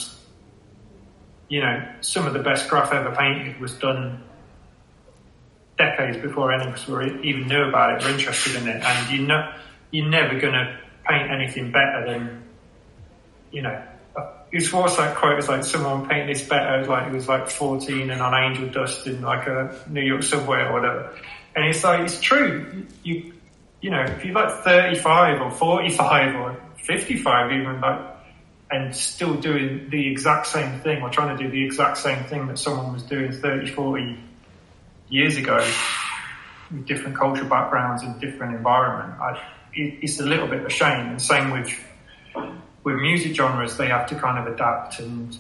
[1.49, 4.23] you know, some of the best graph ever painted was done
[5.79, 8.83] decades before any of us were even knew about it or interested in it.
[8.83, 9.53] And you know,
[9.91, 12.43] you're never going to paint anything better than,
[13.53, 13.83] you know,
[14.53, 15.39] it's what's that quote?
[15.39, 19.07] It's like someone painted this better, like it was like 14 and on angel dust
[19.07, 21.19] in like a New York subway or whatever.
[21.55, 22.87] And it's like, it's true.
[23.03, 23.33] You,
[23.81, 28.16] you know, if you're like 35 or 45 or 55 even like,
[28.71, 32.47] and still doing the exact same thing or trying to do the exact same thing
[32.49, 34.19] that someone was doing 30, 40
[35.09, 35.65] years ago
[36.73, 39.21] with different cultural backgrounds and different environment.
[39.21, 39.41] I,
[39.73, 41.09] it, it's a little bit of a shame.
[41.09, 41.73] And same with
[42.83, 45.01] with music genres, they have to kind of adapt.
[45.01, 45.37] And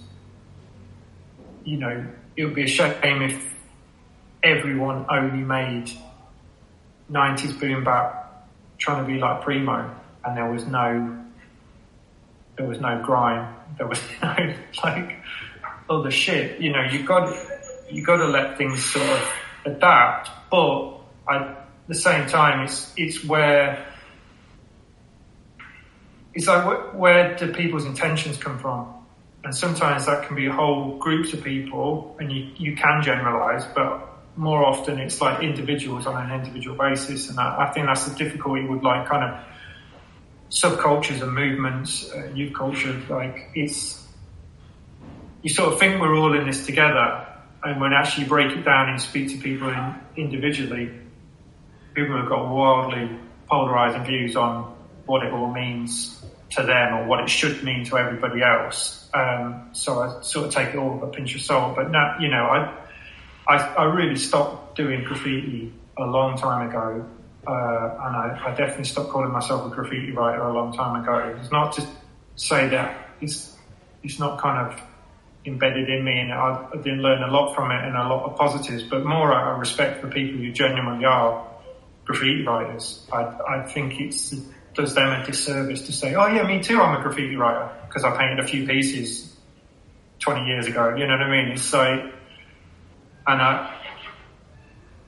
[1.64, 3.54] you know, it would be a shame if
[4.42, 5.90] everyone only made
[7.10, 11.25] '90s boom bap, trying to be like primo, and there was no
[12.56, 15.16] there was no grime, there was no like
[15.88, 16.60] other shit.
[16.60, 17.34] You know, you got
[17.90, 19.32] you got to let things sort of
[19.64, 23.86] adapt, but at the same time, it's it's where
[26.34, 28.92] it's like where, where do people's intentions come from?
[29.44, 34.12] And sometimes that can be whole groups of people, and you you can generalize, but
[34.36, 38.14] more often it's like individuals on an individual basis, and I, I think that's the
[38.16, 39.44] difficulty with like kind of
[40.51, 43.01] subcultures and movements, uh, youth culture.
[43.09, 44.07] Like it's
[45.42, 47.26] you sort of think we're all in this together,
[47.62, 50.90] and when actually break it down and speak to people in, individually,
[51.94, 53.11] people have got wildly
[53.49, 54.74] polarizing views on
[55.07, 59.09] what it all means to them or what it should mean to everybody else.
[59.14, 61.76] Um, so I sort of take it all with a pinch of salt.
[61.76, 62.76] But now, you know, I,
[63.49, 67.07] I, I really stopped doing graffiti a long time ago.
[67.47, 71.36] Uh, and I, I, definitely stopped calling myself a graffiti writer a long time ago.
[71.40, 71.86] It's not to
[72.34, 73.57] say that it's,
[74.03, 74.82] it's not kind of
[75.44, 78.24] embedded in me and I, I did learn a lot from it and a lot
[78.24, 81.47] of positives, but more out of respect for people who genuinely are
[82.05, 83.07] graffiti writers.
[83.12, 84.14] I, I think it
[84.74, 88.05] does them a disservice to say, oh yeah, me too, I'm a graffiti writer because
[88.05, 89.34] I painted a few pieces
[90.20, 90.94] 20 years ago.
[90.97, 91.53] You know what I mean?
[91.53, 92.01] It's like,
[93.26, 93.76] and I,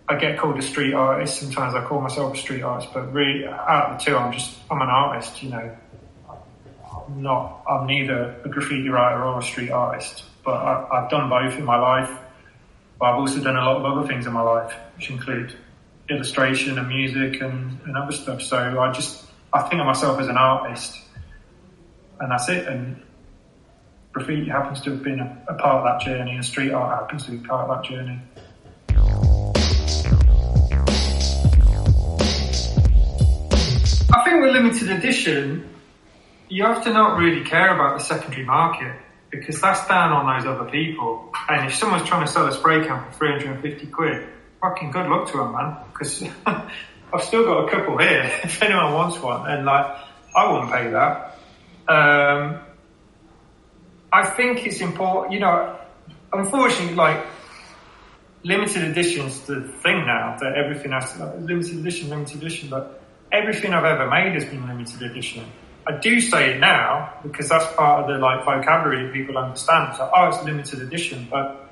[0.09, 1.41] I get called a street artist.
[1.41, 4.57] Sometimes I call myself a street artist, but really, out of the two, I'm just,
[4.71, 5.77] I'm an artist, you know.
[6.31, 11.29] I'm not, I'm neither a graffiti writer or a street artist, but I, I've done
[11.29, 12.11] both in my life.
[12.99, 15.55] But I've also done a lot of other things in my life, which include
[16.09, 18.43] illustration and music and, and other stuff.
[18.43, 20.99] So I just, I think of myself as an artist
[22.21, 22.67] and that's it.
[22.67, 23.03] And
[24.13, 27.27] graffiti happens to have been a, a part of that journey and street art happens
[27.27, 28.21] to be part of that journey.
[34.39, 35.69] Think with limited edition,
[36.49, 38.95] you have to not really care about the secondary market
[39.31, 41.33] because that's down on those other people.
[41.49, 44.29] And if someone's trying to sell a spray can for 350 quid,
[44.61, 45.79] fucking good luck to them, man.
[45.93, 49.51] Because I've still got a couple here if anyone wants one.
[49.51, 49.97] And like,
[50.37, 51.37] I wouldn't pay that.
[51.89, 52.61] Um,
[54.13, 55.81] I think it's important, you know,
[56.33, 57.27] unfortunately, like,
[58.45, 63.03] limited edition's the thing now that everything has to, like, limited edition, limited edition, but
[63.33, 65.45] everything I've ever made has been limited edition.
[65.87, 69.97] I do say it now because that's part of the like vocabulary that people understand.
[69.97, 71.71] So, oh, it's limited edition, but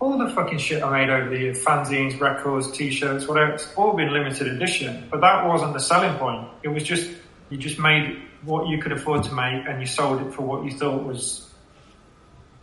[0.00, 3.94] all the fucking shit I made over the years, fanzines, records, t-shirts, whatever, it's all
[3.94, 5.08] been limited edition.
[5.10, 6.48] But that wasn't the selling point.
[6.62, 7.10] It was just,
[7.50, 10.64] you just made what you could afford to make and you sold it for what
[10.64, 11.50] you thought was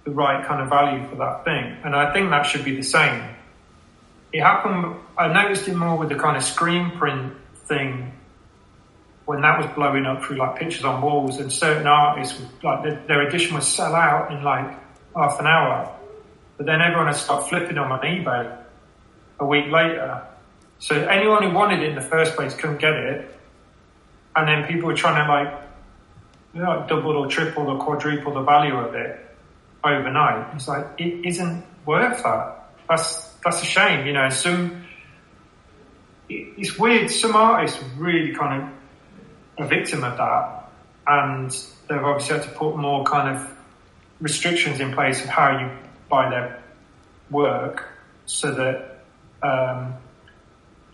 [0.03, 1.77] the right kind of value for that thing.
[1.83, 3.23] And I think that should be the same.
[4.33, 7.33] It happened, I noticed it more with the kind of screen print
[7.67, 8.13] thing
[9.25, 13.03] when that was blowing up through like pictures on walls and certain artists like their,
[13.07, 14.69] their edition would sell out in like
[15.15, 15.93] half an hour.
[16.55, 18.57] But then everyone would start flipping them on eBay
[19.39, 20.25] a week later.
[20.79, 23.33] So anyone who wanted it in the first place couldn't get it.
[24.35, 25.67] And then people were trying to like
[26.53, 29.19] you know, double or triple or quadruple the value of it
[29.83, 30.55] overnight.
[30.55, 32.69] It's like it isn't worth that.
[32.89, 34.29] That's that's a shame, you know.
[34.29, 34.86] Some
[36.29, 37.09] it's weird.
[37.09, 38.63] Some artists really kind
[39.57, 40.69] of a victim of that,
[41.07, 41.51] and
[41.87, 43.57] they've obviously had to put more kind of
[44.19, 45.69] restrictions in place of how you
[46.09, 46.63] buy their
[47.29, 47.87] work,
[48.25, 48.99] so that
[49.41, 49.93] um,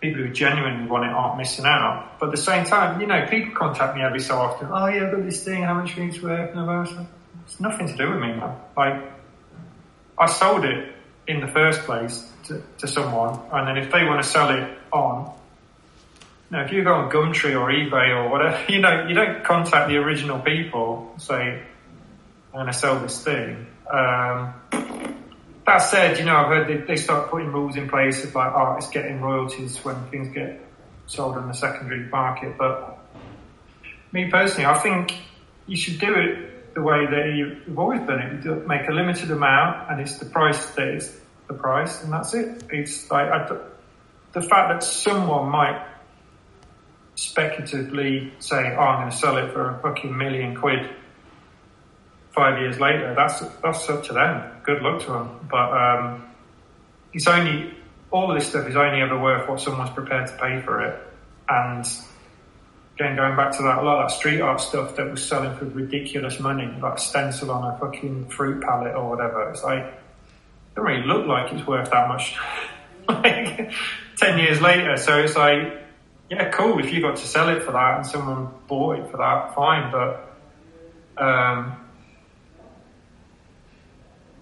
[0.02, 2.20] people who genuinely want it aren't missing out.
[2.20, 4.68] But at the same time, you know, people contact me every so often.
[4.72, 5.64] Oh yeah, I've got this thing.
[5.64, 6.56] How much it's worth?
[6.56, 7.08] And
[7.46, 8.56] it's nothing to do with me, man.
[8.78, 9.12] Like,
[10.18, 10.94] I sold it
[11.28, 14.78] in the first place to, to someone, and then if they want to sell it
[14.94, 15.34] on,
[16.54, 19.90] know, if you go on Gumtree or eBay or whatever, you know, you don't contact
[19.90, 21.62] the original people, say,
[22.54, 23.68] I'm going to sell this thing.
[23.92, 24.54] Um,
[25.66, 28.52] that said, you know, I've heard they, they start putting rules in place of like
[28.54, 30.62] artists getting royalties when things get
[31.08, 32.58] sold on the secondary market.
[32.58, 33.00] But
[34.12, 35.16] me personally, I think
[35.66, 38.46] you should do it the way that you've always done it.
[38.46, 42.34] You make a limited amount, and it's the price that is the price, and that's
[42.34, 42.64] it.
[42.70, 43.58] It's like I,
[44.34, 45.86] the fact that someone might
[47.16, 50.90] speculatively say, "Oh, I'm going to sell it for a fucking million quid."
[52.32, 55.48] Five years later, that's that's up to them good luck to them.
[55.50, 56.26] But um,
[57.14, 57.74] it's only
[58.12, 61.00] all of this stuff is only ever worth what someone's prepared to pay for it.
[61.50, 61.86] And
[62.96, 65.56] again, going back to that, a lot of that street art stuff that was selling
[65.58, 69.50] for ridiculous money, like stencil on a fucking fruit pallet or whatever.
[69.50, 72.36] It's like it doesn't really look like it's worth that much.
[73.10, 73.72] like
[74.18, 75.82] ten years later, so it's like,
[76.30, 76.80] yeah, cool.
[76.80, 79.92] If you got to sell it for that and someone bought it for that, fine.
[79.92, 80.30] But
[81.18, 81.78] um,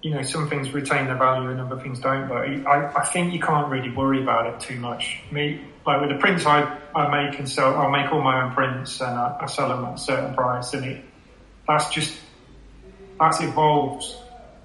[0.01, 3.33] you know, some things retain their value and other things don't, but I, I think
[3.33, 5.21] you can't really worry about it too much.
[5.31, 8.53] Me, like with the prints I, I make and sell, I'll make all my own
[8.53, 11.05] prints and I, I sell them at a certain price and it,
[11.67, 12.17] that's just,
[13.19, 14.03] that's evolved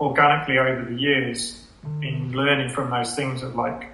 [0.01, 1.67] organically over the years
[2.01, 3.91] in learning from those things of like,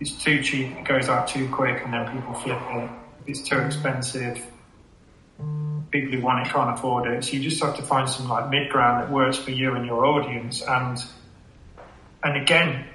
[0.00, 2.90] it's too cheap, it goes out too quick and then people flip it.
[3.26, 4.44] It's too expensive,
[5.90, 7.24] people who want it can't afford it.
[7.24, 9.86] So you just have to find some like mid ground that works for you and
[9.86, 10.62] your audience.
[10.62, 11.02] And
[12.22, 12.86] and again,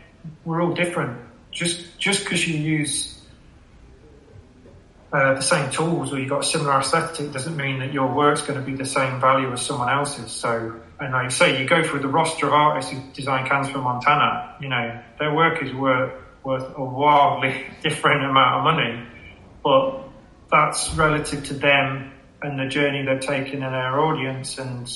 [0.46, 1.20] we're all different.
[1.52, 3.14] Just just because you use
[5.14, 8.60] uh, the same tools or you've got similar aesthetic doesn't mean that your work's going
[8.60, 10.32] to be the same value as someone else's.
[10.32, 13.70] So, and like I say, you go through the roster of artists who design cans
[13.70, 16.14] for Montana, you know, their work is worth,
[16.44, 19.08] worth a wildly different amount of money,
[19.64, 20.04] but
[20.52, 24.91] that's relative to them and the journey they've taken and their audience and,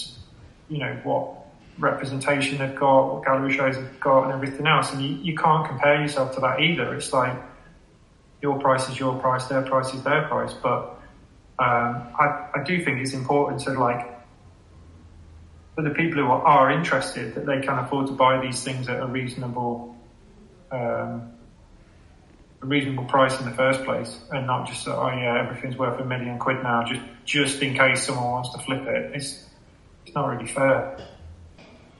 [0.70, 1.34] you know, what
[1.78, 4.91] representation they've got, what gallery shows they've got and everything else.
[4.91, 6.93] And you, you can't compare yourself to that either.
[6.95, 7.38] It's like,
[8.41, 10.54] your price is your price, their price is their price.
[10.54, 11.00] But
[11.60, 14.16] um, I, I do think it's important to like
[15.76, 18.89] for the people who are, are, interested that they can afford to buy these things
[18.89, 19.95] at a reasonable
[20.72, 21.32] um,
[22.62, 26.05] a reasonable price in the first place and not just oh yeah everything's worth a
[26.05, 29.12] million quid now just just in case someone wants to flip it.
[29.14, 29.45] It's
[30.05, 30.97] it's not really fair.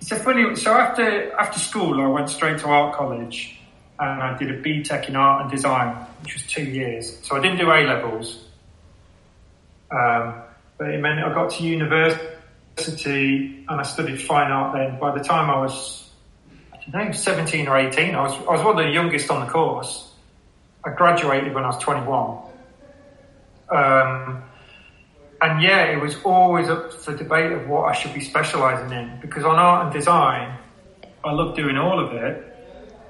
[0.01, 3.60] It's a funny so after after school I went straight to art college
[3.99, 7.20] and I did a BTEC in art and design which was two years.
[7.22, 8.45] So I didn't do A levels
[9.91, 10.41] um,
[10.78, 14.99] but it meant I got to university and I studied fine art then.
[14.99, 16.10] By the time I was
[16.74, 19.45] I don't know 17 or 18 I was I was one of the youngest on
[19.45, 20.07] the course
[20.88, 22.38] I graduated when I was 21.
[23.70, 24.44] Um,
[25.42, 29.20] and yeah, it was always up for debate of what I should be specialising in
[29.20, 30.58] because on art and design,
[31.26, 32.44] I love doing all of it.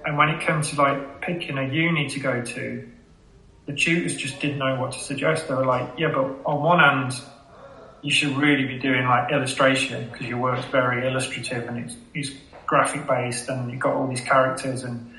[0.06, 2.90] And when it came to like picking a uni to go to,
[3.68, 5.48] the tutors just didn't know what to suggest.
[5.48, 7.14] They were like, yeah, but on one hand,
[8.02, 12.32] you should really be doing like illustration because your work's very illustrative and it's, it's
[12.66, 15.14] graphic based and you've got all these characters and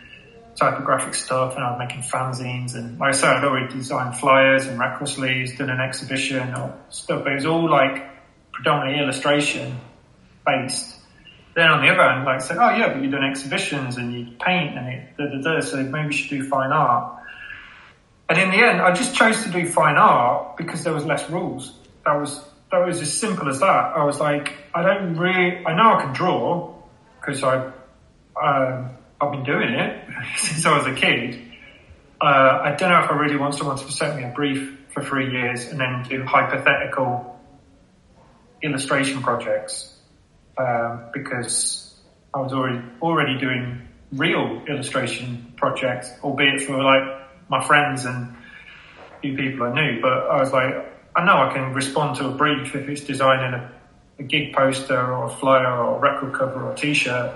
[0.58, 4.66] typographic stuff and I was making fanzines and like I said, I'd already designed flyers
[4.66, 8.04] and record sleeves, done an exhibition or stuff, but it was all like
[8.52, 9.78] predominantly illustration
[10.44, 10.96] based.
[11.54, 14.12] Then on the other hand, like I said, oh yeah, but you've done exhibitions and
[14.12, 17.22] you paint and it, da, da, da, so maybe you should do fine art.
[18.28, 21.30] And in the end, I just chose to do fine art because there was less
[21.30, 21.72] rules.
[22.04, 23.66] That was, that was as simple as that.
[23.96, 26.74] I was like, I don't really, I know I can draw
[27.20, 27.72] because I,
[28.42, 28.90] um,
[29.20, 30.04] I've been doing it
[30.36, 31.42] since I was a kid.
[32.20, 35.02] Uh, I don't know if I really want someone to set me a brief for
[35.02, 37.38] three years and then do hypothetical
[38.62, 39.96] illustration projects
[40.56, 41.94] um, because
[42.34, 48.34] I was already already doing real illustration projects, albeit for like my friends and
[49.20, 50.00] few people I knew.
[50.00, 50.74] But I was like,
[51.14, 53.72] I know I can respond to a brief if it's designing a,
[54.18, 57.34] a gig poster or a flyer or a record cover or a t-shirt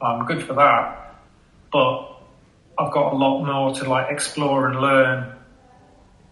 [0.00, 1.16] I'm good for that,
[1.72, 2.20] but
[2.78, 5.34] I've got a lot more to like explore and learn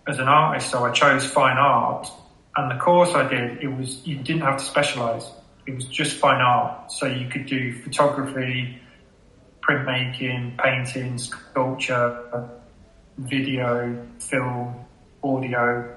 [0.06, 0.70] as an artist.
[0.70, 2.08] So I chose fine art,
[2.56, 5.28] and the course I did, it was you didn't have to specialize.
[5.66, 8.80] It was just fine art, so you could do photography,
[9.60, 12.48] printmaking, painting, sculpture,
[13.18, 14.76] video, film,
[15.24, 15.96] audio.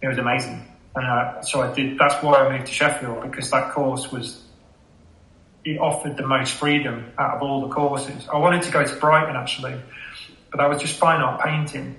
[0.00, 0.64] It was amazing,
[0.94, 1.98] and uh, so I did.
[1.98, 4.45] That's why I moved to Sheffield because that course was
[5.66, 8.28] it offered the most freedom out of all the courses.
[8.32, 9.74] I wanted to go to Brighton actually,
[10.50, 11.96] but that was just fine art painting.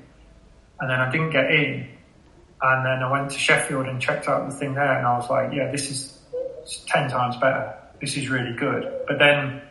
[0.80, 1.90] And then I didn't get in.
[2.62, 5.30] And then I went to Sheffield and checked out the thing there and I was
[5.30, 6.18] like, yeah, this is
[6.88, 7.78] 10 times better.
[8.00, 8.90] This is really good.
[9.06, 9.62] But then,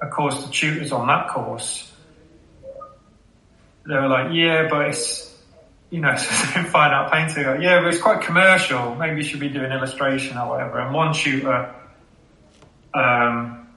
[0.00, 1.92] of course, the tutors on that course,
[3.84, 5.36] they were like, yeah, but it's,
[5.90, 7.44] you know, fine art painting.
[7.44, 8.94] Like, yeah, but it's quite commercial.
[8.94, 10.78] Maybe you should be doing illustration or whatever.
[10.78, 11.74] And one tutor
[12.98, 13.68] um,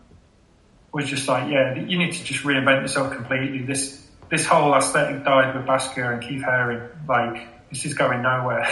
[0.94, 3.64] was just like, yeah, you need to just reinvent yourself completely.
[3.64, 3.98] This
[4.30, 6.90] this whole aesthetic died with Basquiat and Keith Haring.
[7.08, 8.66] Like, this is going nowhere.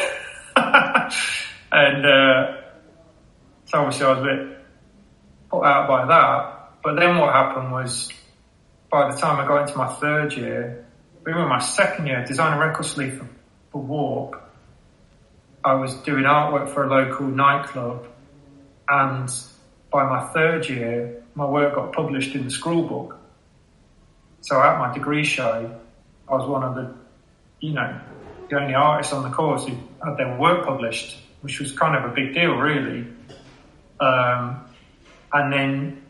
[0.55, 2.61] and uh,
[3.65, 4.57] so obviously I was a bit
[5.49, 6.81] put out by that.
[6.81, 8.09] But then what happened was,
[8.89, 10.85] by the time I got into my third year,
[11.27, 13.27] even my second year, designing record sleeve for,
[13.71, 14.41] for Warp,
[15.63, 18.07] I was doing artwork for a local nightclub
[18.87, 19.29] and
[19.91, 23.17] by my third year, my work got published in the school book.
[24.41, 25.79] So at my degree show,
[26.27, 26.93] I was one of the,
[27.59, 27.99] you know,
[28.49, 32.11] the only artists on the course who had their work published, which was kind of
[32.11, 33.07] a big deal, really.
[33.99, 34.65] Um,
[35.33, 36.01] and then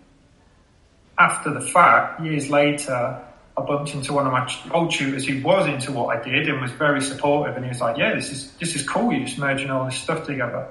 [1.18, 3.22] after the fact, years later,
[3.58, 6.62] I bumped into one of my old tutors who was into what I did and
[6.62, 7.56] was very supportive.
[7.56, 9.12] And he was like, "Yeah, this is this is cool.
[9.12, 10.68] You're just merging all this stuff together."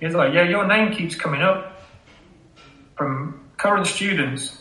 [0.00, 1.73] He was like, "Yeah, your name keeps coming up
[2.96, 4.60] from current students,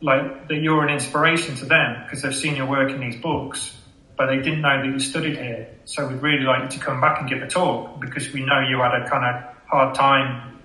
[0.00, 3.76] like that you're an inspiration to them because they've seen your work in these books,
[4.16, 5.68] but they didn't know that you studied here.
[5.84, 8.60] So we'd really like you to come back and give a talk because we know
[8.60, 10.60] you had a kind of hard time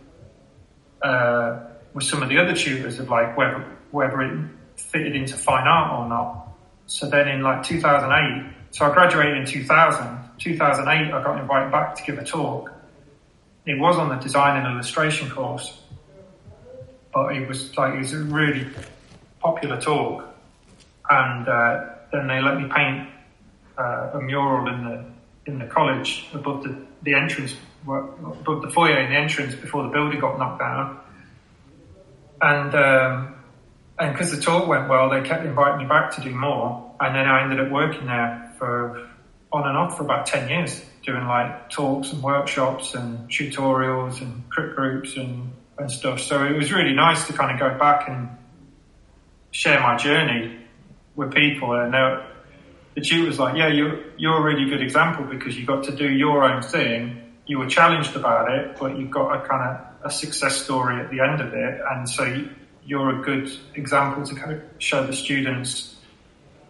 [1.02, 1.60] uh,
[1.94, 6.00] with some of the other tutors of like whether whether it fitted into fine art
[6.00, 6.48] or not.
[6.86, 10.20] So then in like 2008, so I graduated in 2000.
[10.38, 12.72] 2008, I got invited back to give a talk.
[13.66, 15.79] It was on the design and illustration course
[17.14, 18.68] but it was like it was a really
[19.40, 20.26] popular talk,
[21.10, 23.10] and uh, then they let me paint
[23.78, 25.06] uh, a mural in the
[25.52, 27.56] in the college above the the entrance
[27.88, 31.00] above the foyer in the entrance before the building got knocked down,
[32.42, 33.36] and um,
[34.00, 36.96] and because the talk went well, they kept inviting me back to do more.
[37.00, 39.10] and then I ended up working there for
[39.52, 44.48] on and off for about 10 years, doing like talks and workshops and tutorials and
[44.50, 46.20] crit groups and, and stuff.
[46.20, 48.30] So it was really nice to kind of go back and
[49.52, 50.58] share my journey
[51.16, 51.74] with people.
[51.74, 52.24] And uh,
[52.96, 55.96] the tutor was like, yeah, you're, you're a really good example because you got to
[55.96, 57.22] do your own thing.
[57.46, 61.10] You were challenged about it, but you've got a kind of a success story at
[61.10, 61.82] the end of it.
[61.92, 62.50] And so you,
[62.86, 65.96] you're a good example to kind of show the students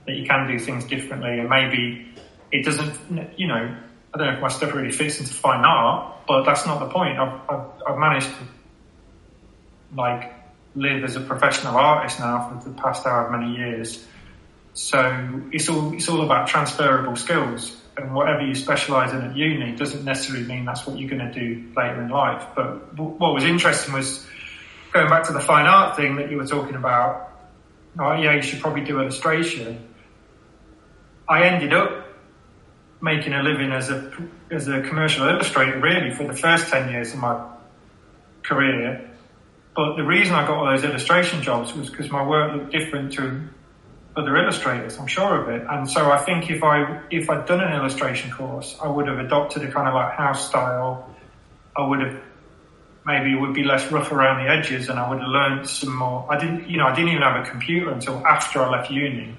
[0.06, 2.08] that you can do things differently and maybe
[2.52, 2.94] it doesn't,
[3.38, 3.76] you know,
[4.12, 6.90] I don't know if my stuff really fits into fine art, but that's not the
[6.90, 7.20] point.
[7.20, 8.34] I've, I've, I've managed to
[9.96, 10.34] like
[10.76, 14.06] live as a professional artist now for the past however many years.
[14.74, 19.76] So it's all it's all about transferable skills, and whatever you specialise in at uni
[19.76, 22.46] doesn't necessarily mean that's what you're going to do later in life.
[22.56, 24.26] But what was interesting was
[24.94, 27.32] going back to the fine art thing that you were talking about.
[27.98, 29.88] Oh, yeah, you should probably do illustration.
[31.28, 32.08] I ended up
[33.02, 34.12] making a living as a
[34.52, 37.46] as a commercial illustrator really for the first ten years of my
[38.44, 39.09] career.
[39.80, 43.14] But the reason I got all those illustration jobs was because my work looked different
[43.14, 43.48] to
[44.14, 45.00] other illustrators.
[45.00, 45.66] I'm sure of it.
[45.70, 49.20] And so I think if I if I'd done an illustration course, I would have
[49.20, 51.10] adopted a kind of like house style.
[51.78, 52.22] I would have
[53.06, 56.28] maybe would be less rough around the edges, and I would have learned some more.
[56.30, 59.34] I didn't, you know, I didn't even have a computer until after I left uni.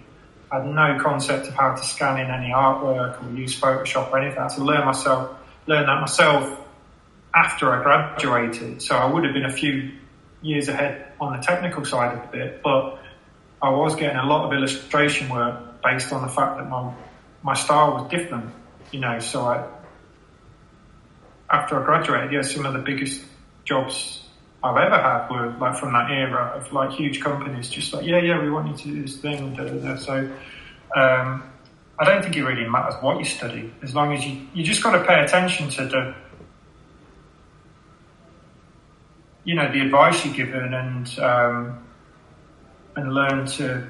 [0.51, 4.19] I had no concept of how to scan in any artwork or use Photoshop or
[4.19, 4.39] anything.
[4.39, 5.37] I had to learn myself,
[5.67, 6.67] learn that myself
[7.35, 8.81] after I graduated.
[8.81, 10.01] So I would have been a few
[10.43, 12.99] years ahead on the technical side of it, but
[13.63, 16.93] I was getting a lot of illustration work based on the fact that my
[17.43, 18.51] my style was different,
[18.91, 19.19] you know.
[19.19, 19.67] So I,
[21.51, 23.25] after I graduated, yeah, some of the biggest
[23.65, 24.25] jobs
[24.63, 28.19] I've ever had were like from that era of like huge companies, just like, yeah,
[28.19, 29.55] yeah, we want you to do this thing.
[29.55, 29.97] Da, da, da.
[29.97, 30.31] So,
[30.95, 31.51] um,
[31.99, 34.83] I don't think it really matters what you study, as long as you, you just
[34.83, 36.15] got to pay attention to the,
[39.45, 41.85] you know, the advice you're given and, um,
[42.97, 43.89] and learn to,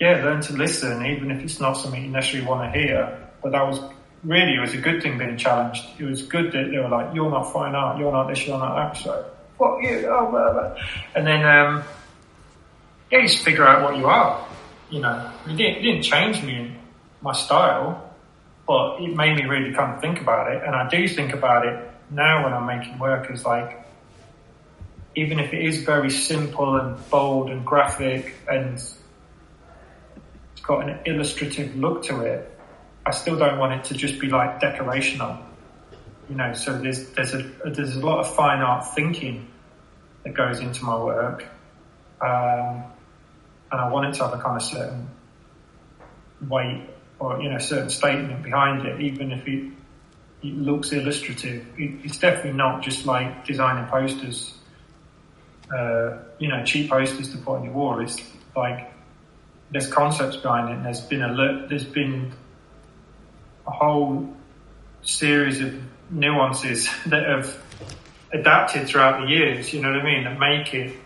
[0.00, 3.18] yeah, learn to listen, even if it's not something you necessarily want to hear.
[3.42, 3.80] But that was
[4.24, 5.84] really it was a good thing being challenged.
[5.98, 7.98] It was good that they were like, "You're not fine art.
[7.98, 8.46] You're not this.
[8.46, 9.24] You're not that." So
[9.58, 10.06] fuck you.
[10.08, 10.76] Oh, blah, blah.
[11.14, 11.84] and then um,
[13.10, 14.46] yeah, you just figure out what you are.
[14.90, 16.76] You know, it didn't, it didn't change me
[17.22, 18.14] my style,
[18.66, 20.62] but it made me really kind of think about it.
[20.64, 23.86] And I do think about it now when I'm making work as like,
[25.14, 28.96] even if it is very simple and bold and graphic and it's
[30.62, 32.48] got an illustrative look to it,
[33.04, 35.42] I still don't want it to just be like decorational.
[36.28, 39.48] You know, so there's there's a there's a lot of fine art thinking
[40.24, 41.44] that goes into my work,
[42.20, 42.84] um,
[43.70, 45.08] and I want it to have a kind of certain
[46.48, 46.88] weight
[47.18, 49.72] or you know certain statement behind it, even if it,
[50.42, 51.66] it looks illustrative.
[51.78, 54.54] It, it's definitely not just like designing posters,
[55.74, 58.00] uh, you know, cheap posters to put on your wall.
[58.00, 58.20] It's
[58.56, 58.92] like
[59.70, 62.32] there's concepts behind it, and there's been a there's been
[63.66, 64.34] a whole
[65.02, 65.74] series of
[66.10, 67.62] nuances that have
[68.32, 70.96] adapted throughout the years, you know what I mean, that make it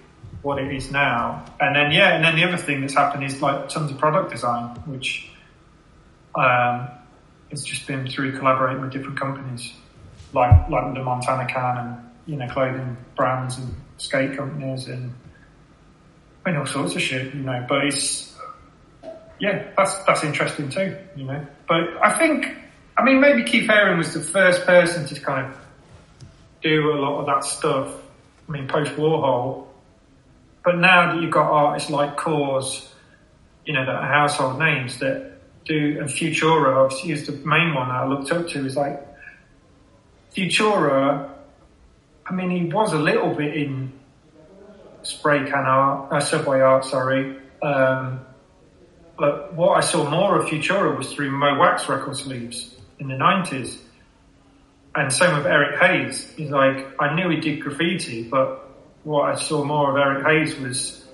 [0.43, 1.45] what it is now.
[1.59, 4.31] And then, yeah, and then the other thing that's happened is like tons of product
[4.31, 5.29] design, which
[6.37, 6.89] um,
[7.57, 9.73] it's just been through collaborating with different companies,
[10.35, 15.15] like like the Montana Can and you know clothing brands and skate companies and
[16.45, 17.65] I mean all sorts of shit, you know.
[17.67, 18.37] But it's
[19.41, 21.47] yeah, that's that's interesting too, you know.
[21.67, 22.47] But I think,
[22.97, 25.59] I mean, maybe Keith Haring was the first person to kind of
[26.63, 27.91] do a lot of that stuff.
[28.49, 29.67] I mean, post Warhol.
[30.63, 32.93] But now that you've got artists like KAWS,
[33.65, 35.36] you know, that are household names that
[35.67, 38.65] do, and Futura, obviously, is the main one that I looked up to.
[38.65, 39.07] Is like
[40.35, 41.31] Futura.
[42.29, 43.93] I mean, he was a little bit in
[45.03, 47.39] spray can art, uh, subway art, sorry.
[47.63, 48.21] Um,
[49.17, 53.15] but what I saw more of Futura was through Mo Wax record sleeves in the
[53.15, 53.79] 90s.
[54.95, 56.31] And same with Eric Haze.
[56.37, 58.69] He's like, I knew he did graffiti, but
[59.05, 61.07] what I saw more of Eric Haze was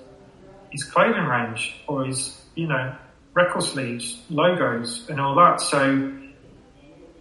[0.71, 2.95] his clothing range or his, you know,
[3.33, 5.61] record sleeves, logos and all that.
[5.61, 6.13] So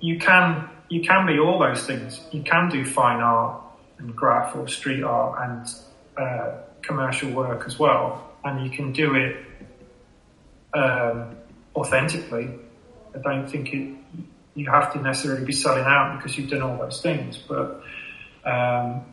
[0.01, 2.21] you can, you can be all those things.
[2.33, 3.63] You can do fine art
[3.99, 5.67] and graph or street art and
[6.17, 8.31] uh, commercial work as well.
[8.45, 9.37] And you can do it
[10.75, 11.37] um,
[11.75, 12.51] authentically.
[13.15, 13.95] I don't think it,
[14.55, 17.39] you have to necessarily be selling out because you've done all those things.
[17.39, 17.83] But
[18.45, 19.05] um,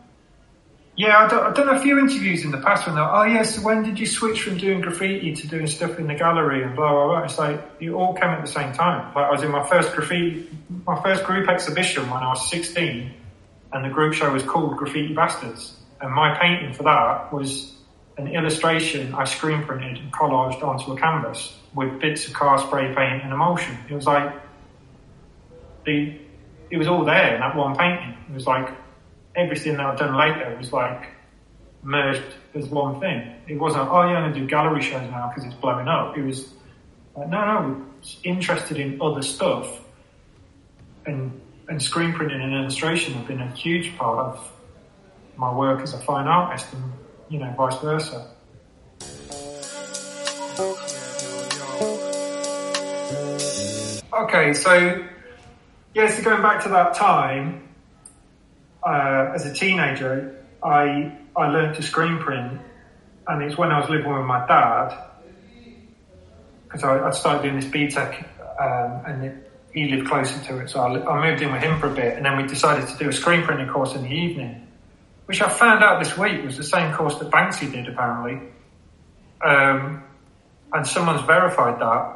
[1.00, 3.34] yeah, I've done, I've done a few interviews in the past when they're, oh yes,
[3.34, 6.62] yeah, so when did you switch from doing graffiti to doing stuff in the gallery
[6.62, 7.24] and blah, blah, blah.
[7.24, 9.14] It's like, it all came at the same time.
[9.16, 10.50] Like I was in my first graffiti,
[10.86, 13.14] my first group exhibition when I was 16
[13.72, 15.80] and the group show was called Graffiti Bastards.
[16.02, 17.78] And my painting for that was
[18.18, 22.94] an illustration I screen printed and collaged onto a canvas with bits of car spray
[22.94, 23.78] paint and emulsion.
[23.90, 24.36] It was like,
[25.86, 26.20] the,
[26.70, 28.18] it was all there in that one painting.
[28.30, 28.70] It was like,
[29.40, 31.08] everything that I've done later was like
[31.82, 32.22] merged
[32.54, 33.34] as one thing.
[33.48, 36.18] It wasn't, oh yeah, I'm going to do gallery shows now because it's blowing up.
[36.18, 36.50] It was
[37.16, 37.86] like, no, no, we're
[38.24, 39.82] interested in other stuff.
[41.06, 44.52] And, and screen printing and illustration have been a huge part of
[45.38, 46.84] my work as a fine artist and,
[47.30, 48.32] you know, vice versa.
[54.12, 55.06] Okay, so,
[55.96, 57.69] yeah, so going back to that time,
[58.84, 62.60] uh, as a teenager, I I learned to screen print,
[63.28, 65.06] and it's when I was living with my dad
[66.64, 68.24] because I, I, started doing this BTEC,
[68.62, 71.80] um, and it, he lived closer to it, so I, I, moved in with him
[71.80, 74.12] for a bit, and then we decided to do a screen printing course in the
[74.12, 74.68] evening,
[75.26, 78.48] which I found out this week was the same course that Banksy did apparently,
[79.44, 80.04] um,
[80.74, 82.16] and someone's verified that.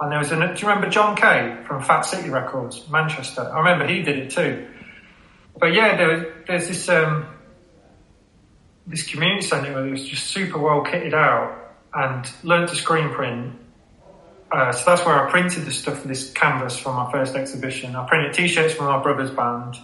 [0.00, 3.42] And there was an, do you remember John Kay from Fat City Records, Manchester?
[3.42, 4.68] I remember he did it too
[5.58, 7.26] but yeah, there, there's this um,
[8.86, 13.54] this community centre that was just super well kitted out and learned to screen print.
[14.50, 17.94] Uh, so that's where I printed the stuff for this canvas for my first exhibition.
[17.94, 19.76] I printed t-shirts for my brother's band,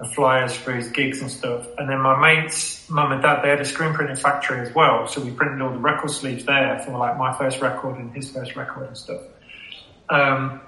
[0.00, 1.66] and flyers for his gigs and stuff.
[1.76, 5.06] And then my mates, mum and dad, they had a screen printing factory as well.
[5.06, 8.30] So we printed all the record sleeves there for like my first record and his
[8.30, 9.20] first record and stuff.
[10.08, 10.62] Um,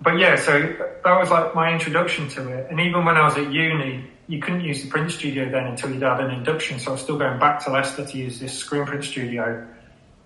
[0.00, 0.58] but yeah, so
[1.04, 2.70] that was like my introduction to it.
[2.70, 5.90] And even when I was at uni, you couldn't use the print studio then until
[5.90, 6.78] you'd had an induction.
[6.78, 9.66] So I was still going back to Leicester to use this screen print studio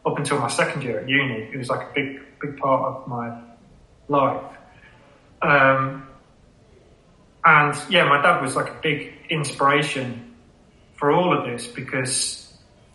[0.06, 1.50] up until my second year at uni.
[1.52, 3.40] It was like a big, big part of my
[4.08, 4.44] life.
[5.42, 6.06] Um,
[7.44, 10.34] and yeah, my dad was like a big inspiration
[10.94, 12.43] for all of this because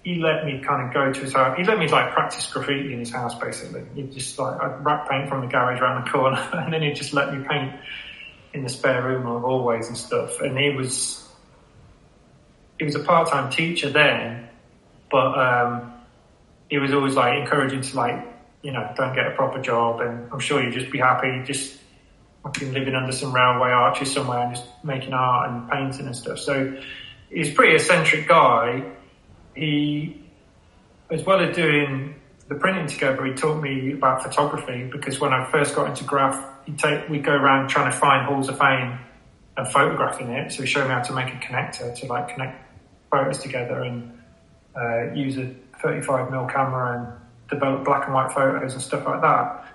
[0.04, 1.58] he let me kind of go to his house.
[1.58, 3.84] He let me like practice graffiti in his house basically.
[3.96, 6.96] He just like, I'd wrap paint from the garage around the corner and then he'd
[6.96, 7.74] just let me paint
[8.54, 10.40] in the spare room or always and stuff.
[10.40, 11.28] And he was,
[12.78, 14.48] he was a part-time teacher then,
[15.12, 15.94] but, um,
[16.70, 18.26] he was always like encouraging to like,
[18.62, 21.78] you know, don't get a proper job and I'm sure you'd just be happy just
[22.44, 26.40] fucking living under some railway arches somewhere and just making art and painting and stuff.
[26.40, 26.80] So
[27.30, 28.84] he's a pretty eccentric guy
[29.56, 30.24] he,
[31.10, 32.16] as well as doing
[32.48, 36.44] the printing together, he taught me about photography because when I first got into graph,
[36.78, 39.00] take, we'd go around trying to find halls of fame
[39.58, 40.52] and photographing it.
[40.52, 42.66] So he showed me how to make a connector to like connect
[43.12, 44.20] photos together and
[44.76, 49.22] uh, use a 35 mm camera and develop black and white photos and stuff like
[49.22, 49.66] that.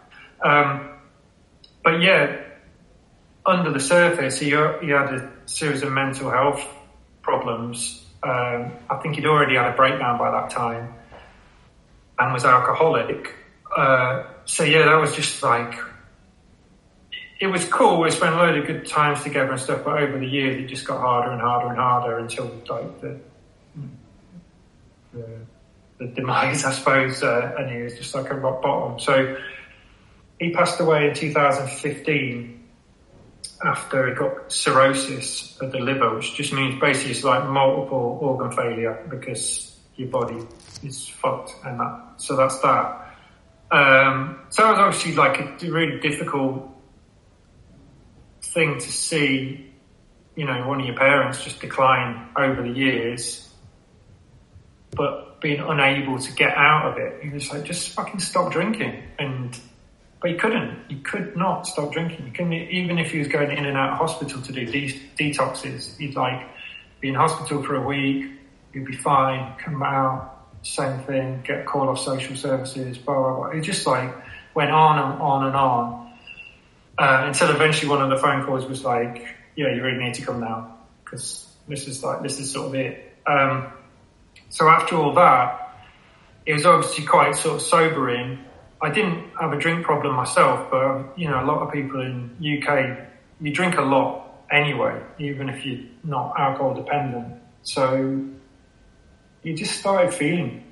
[0.42, 0.90] Um,
[1.82, 2.40] but yeah,
[3.46, 4.54] under the surface, he, he
[4.90, 6.66] had a series of mental health
[7.22, 10.94] problems um, I think he'd already had a breakdown by that time
[12.18, 13.34] and was alcoholic.
[13.76, 15.78] Uh, so yeah, that was just like,
[17.38, 18.00] it was cool.
[18.00, 20.68] We spent a load of good times together and stuff, but over the years it
[20.68, 23.20] just got harder and harder and harder until like the,
[25.12, 25.26] the,
[25.98, 28.98] the demise, I suppose, uh, and he was just like a rock bottom.
[29.00, 29.36] So
[30.38, 32.53] he passed away in 2015
[33.62, 38.50] after he got cirrhosis of the liver, which just means basically it's like multiple organ
[38.50, 40.38] failure because your body
[40.82, 42.14] is fucked and that.
[42.16, 43.16] So that's that.
[43.70, 46.68] Um, so it was obviously like a really difficult
[48.42, 49.72] thing to see,
[50.36, 53.52] you know, one of your parents just decline over the years,
[54.92, 57.22] but being unable to get out of it.
[57.22, 59.58] He was like, just fucking stop drinking and
[60.24, 60.78] but he couldn't.
[60.88, 62.24] He could not stop drinking.
[62.24, 64.98] He couldn't, even if he was going in and out of hospital to do de-
[65.18, 66.48] detoxes, he'd like
[67.00, 68.32] be in hospital for a week,
[68.72, 73.46] he'd be fine, come out, same thing, get called off social services, blah, blah, blah.
[73.48, 74.14] It just like
[74.54, 76.12] went on and on and on.
[76.96, 80.22] Uh, until eventually one of the phone calls was like, yeah, you really need to
[80.22, 83.14] come now because this is like, this is sort of it.
[83.26, 83.70] Um,
[84.48, 85.82] so after all that,
[86.46, 88.38] it was obviously quite sort of sobering
[88.84, 92.02] I didn't have a drink problem myself, but um, you know, a lot of people
[92.02, 92.98] in UK,
[93.40, 97.34] you drink a lot anyway, even if you're not alcohol dependent.
[97.62, 98.22] So
[99.42, 100.64] you just started feeling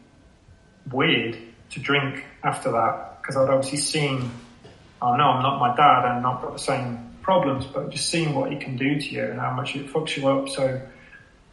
[0.90, 1.38] weird
[1.70, 4.30] to drink after that because I'd obviously seen,
[5.00, 8.34] I know I'm not my dad and not got the same problems, but just seeing
[8.34, 10.50] what he can do to you and how much it fucks you up.
[10.50, 10.82] So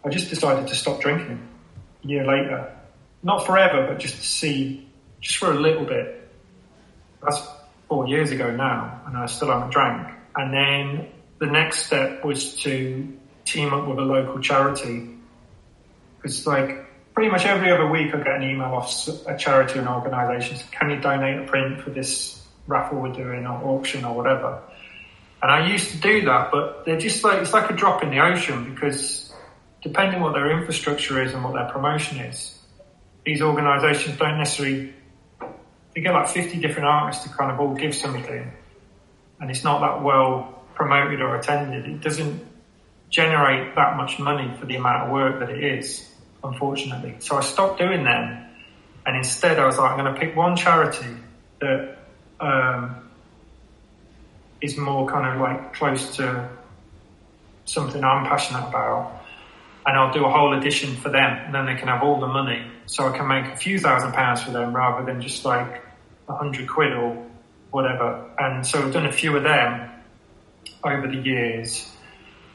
[0.04, 1.40] I just decided to stop drinking
[2.04, 2.76] a year later.
[3.24, 4.90] Not forever, but just to see,
[5.22, 6.19] just for a little bit.
[7.22, 7.42] That's
[7.88, 10.08] four years ago now, and I still haven't drank.
[10.36, 11.08] And then
[11.40, 15.10] the next step was to team up with a local charity.
[16.18, 19.88] Because like pretty much every other week I get an email off a charity and
[19.88, 20.58] organisation.
[20.72, 24.62] Can you donate a print for this raffle we're doing or auction or whatever?
[25.42, 28.10] And I used to do that, but they're just like, it's like a drop in
[28.10, 29.34] the ocean because
[29.82, 32.58] depending what their infrastructure is and what their promotion is,
[33.26, 34.94] these organisations don't necessarily,
[36.00, 38.50] they get like 50 different artists to kind of all give something
[39.42, 41.86] and it's not that well promoted or attended.
[41.86, 42.42] It doesn't
[43.10, 46.10] generate that much money for the amount of work that it is,
[46.42, 47.16] unfortunately.
[47.20, 48.46] So I stopped doing them
[49.06, 51.18] and instead I was like, I'm going to pick one charity
[51.60, 51.98] that,
[52.40, 53.10] um,
[54.62, 56.50] is more kind of like close to
[57.66, 59.22] something I'm passionate about.
[59.86, 62.28] And I'll do a whole edition for them and then they can have all the
[62.28, 62.66] money.
[62.86, 65.89] So I can make a few thousand pounds for them rather than just like
[66.30, 67.26] a hundred quid or
[67.72, 68.30] whatever.
[68.40, 69.90] And so I've done a few of them
[70.84, 71.92] over the years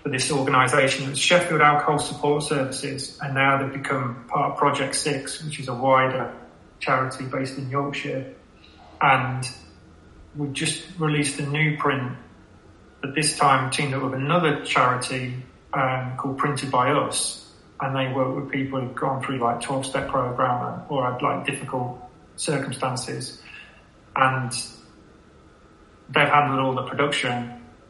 [0.03, 1.11] for this organisation.
[1.11, 5.69] It's Sheffield Alcohol Support Services and now they've become part of Project Six, which is
[5.69, 6.33] a wider
[6.79, 8.35] charity based in Yorkshire.
[9.01, 9.49] And
[10.37, 12.13] we've just released a new print,
[13.01, 15.35] but this time teamed up with another charity
[15.73, 19.87] um, called Printed by Us, and they work with people who've gone through like 12
[19.87, 21.99] step program or had like difficult
[22.37, 23.41] circumstances,
[24.17, 24.53] and
[26.09, 27.33] they've handled all the production,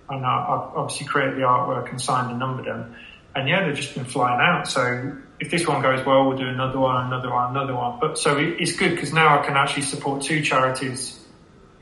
[0.08, 2.94] and I've obviously created the artwork and signed and numbered them.
[3.34, 4.68] And yeah, they've just been flying out.
[4.68, 7.98] So if this one goes well, we'll do another one, another one, another one.
[8.00, 11.18] But so it's good because now I can actually support two charities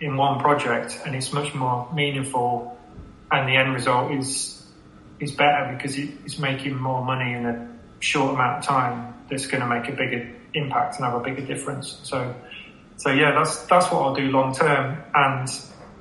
[0.00, 2.76] in one project and it's much more meaningful
[3.30, 4.62] and the end result is
[5.20, 7.68] is better because it's making more money in a
[8.00, 11.46] short amount of time that's going to make a bigger impact and have a bigger
[11.46, 12.00] difference.
[12.02, 12.34] So,
[12.96, 15.48] so yeah, that's that's what I'll do long term, and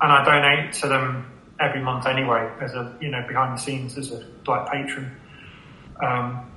[0.01, 3.97] and I donate to them every month anyway as a you know behind the scenes
[3.97, 5.15] as a like patron.
[6.03, 6.51] Um,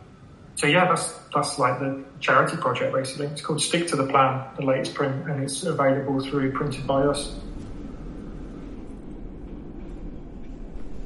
[0.57, 3.27] so yeah, that's that's like the charity project basically.
[3.27, 7.03] It's called Stick to the Plan, the latest print, and it's available through Printed by
[7.03, 7.35] Us.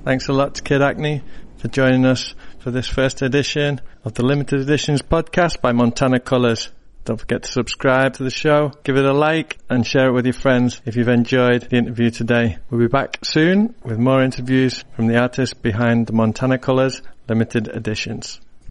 [0.04, 1.22] Thanks a lot to Kid Acne
[1.58, 6.70] for joining us for this first edition of the Limited Editions podcast by Montana Colors.
[7.08, 10.26] Don't forget to subscribe to the show, give it a like and share it with
[10.26, 12.58] your friends if you've enjoyed the interview today.
[12.68, 17.66] We'll be back soon with more interviews from the artists behind the Montana Colors limited
[17.68, 18.40] editions.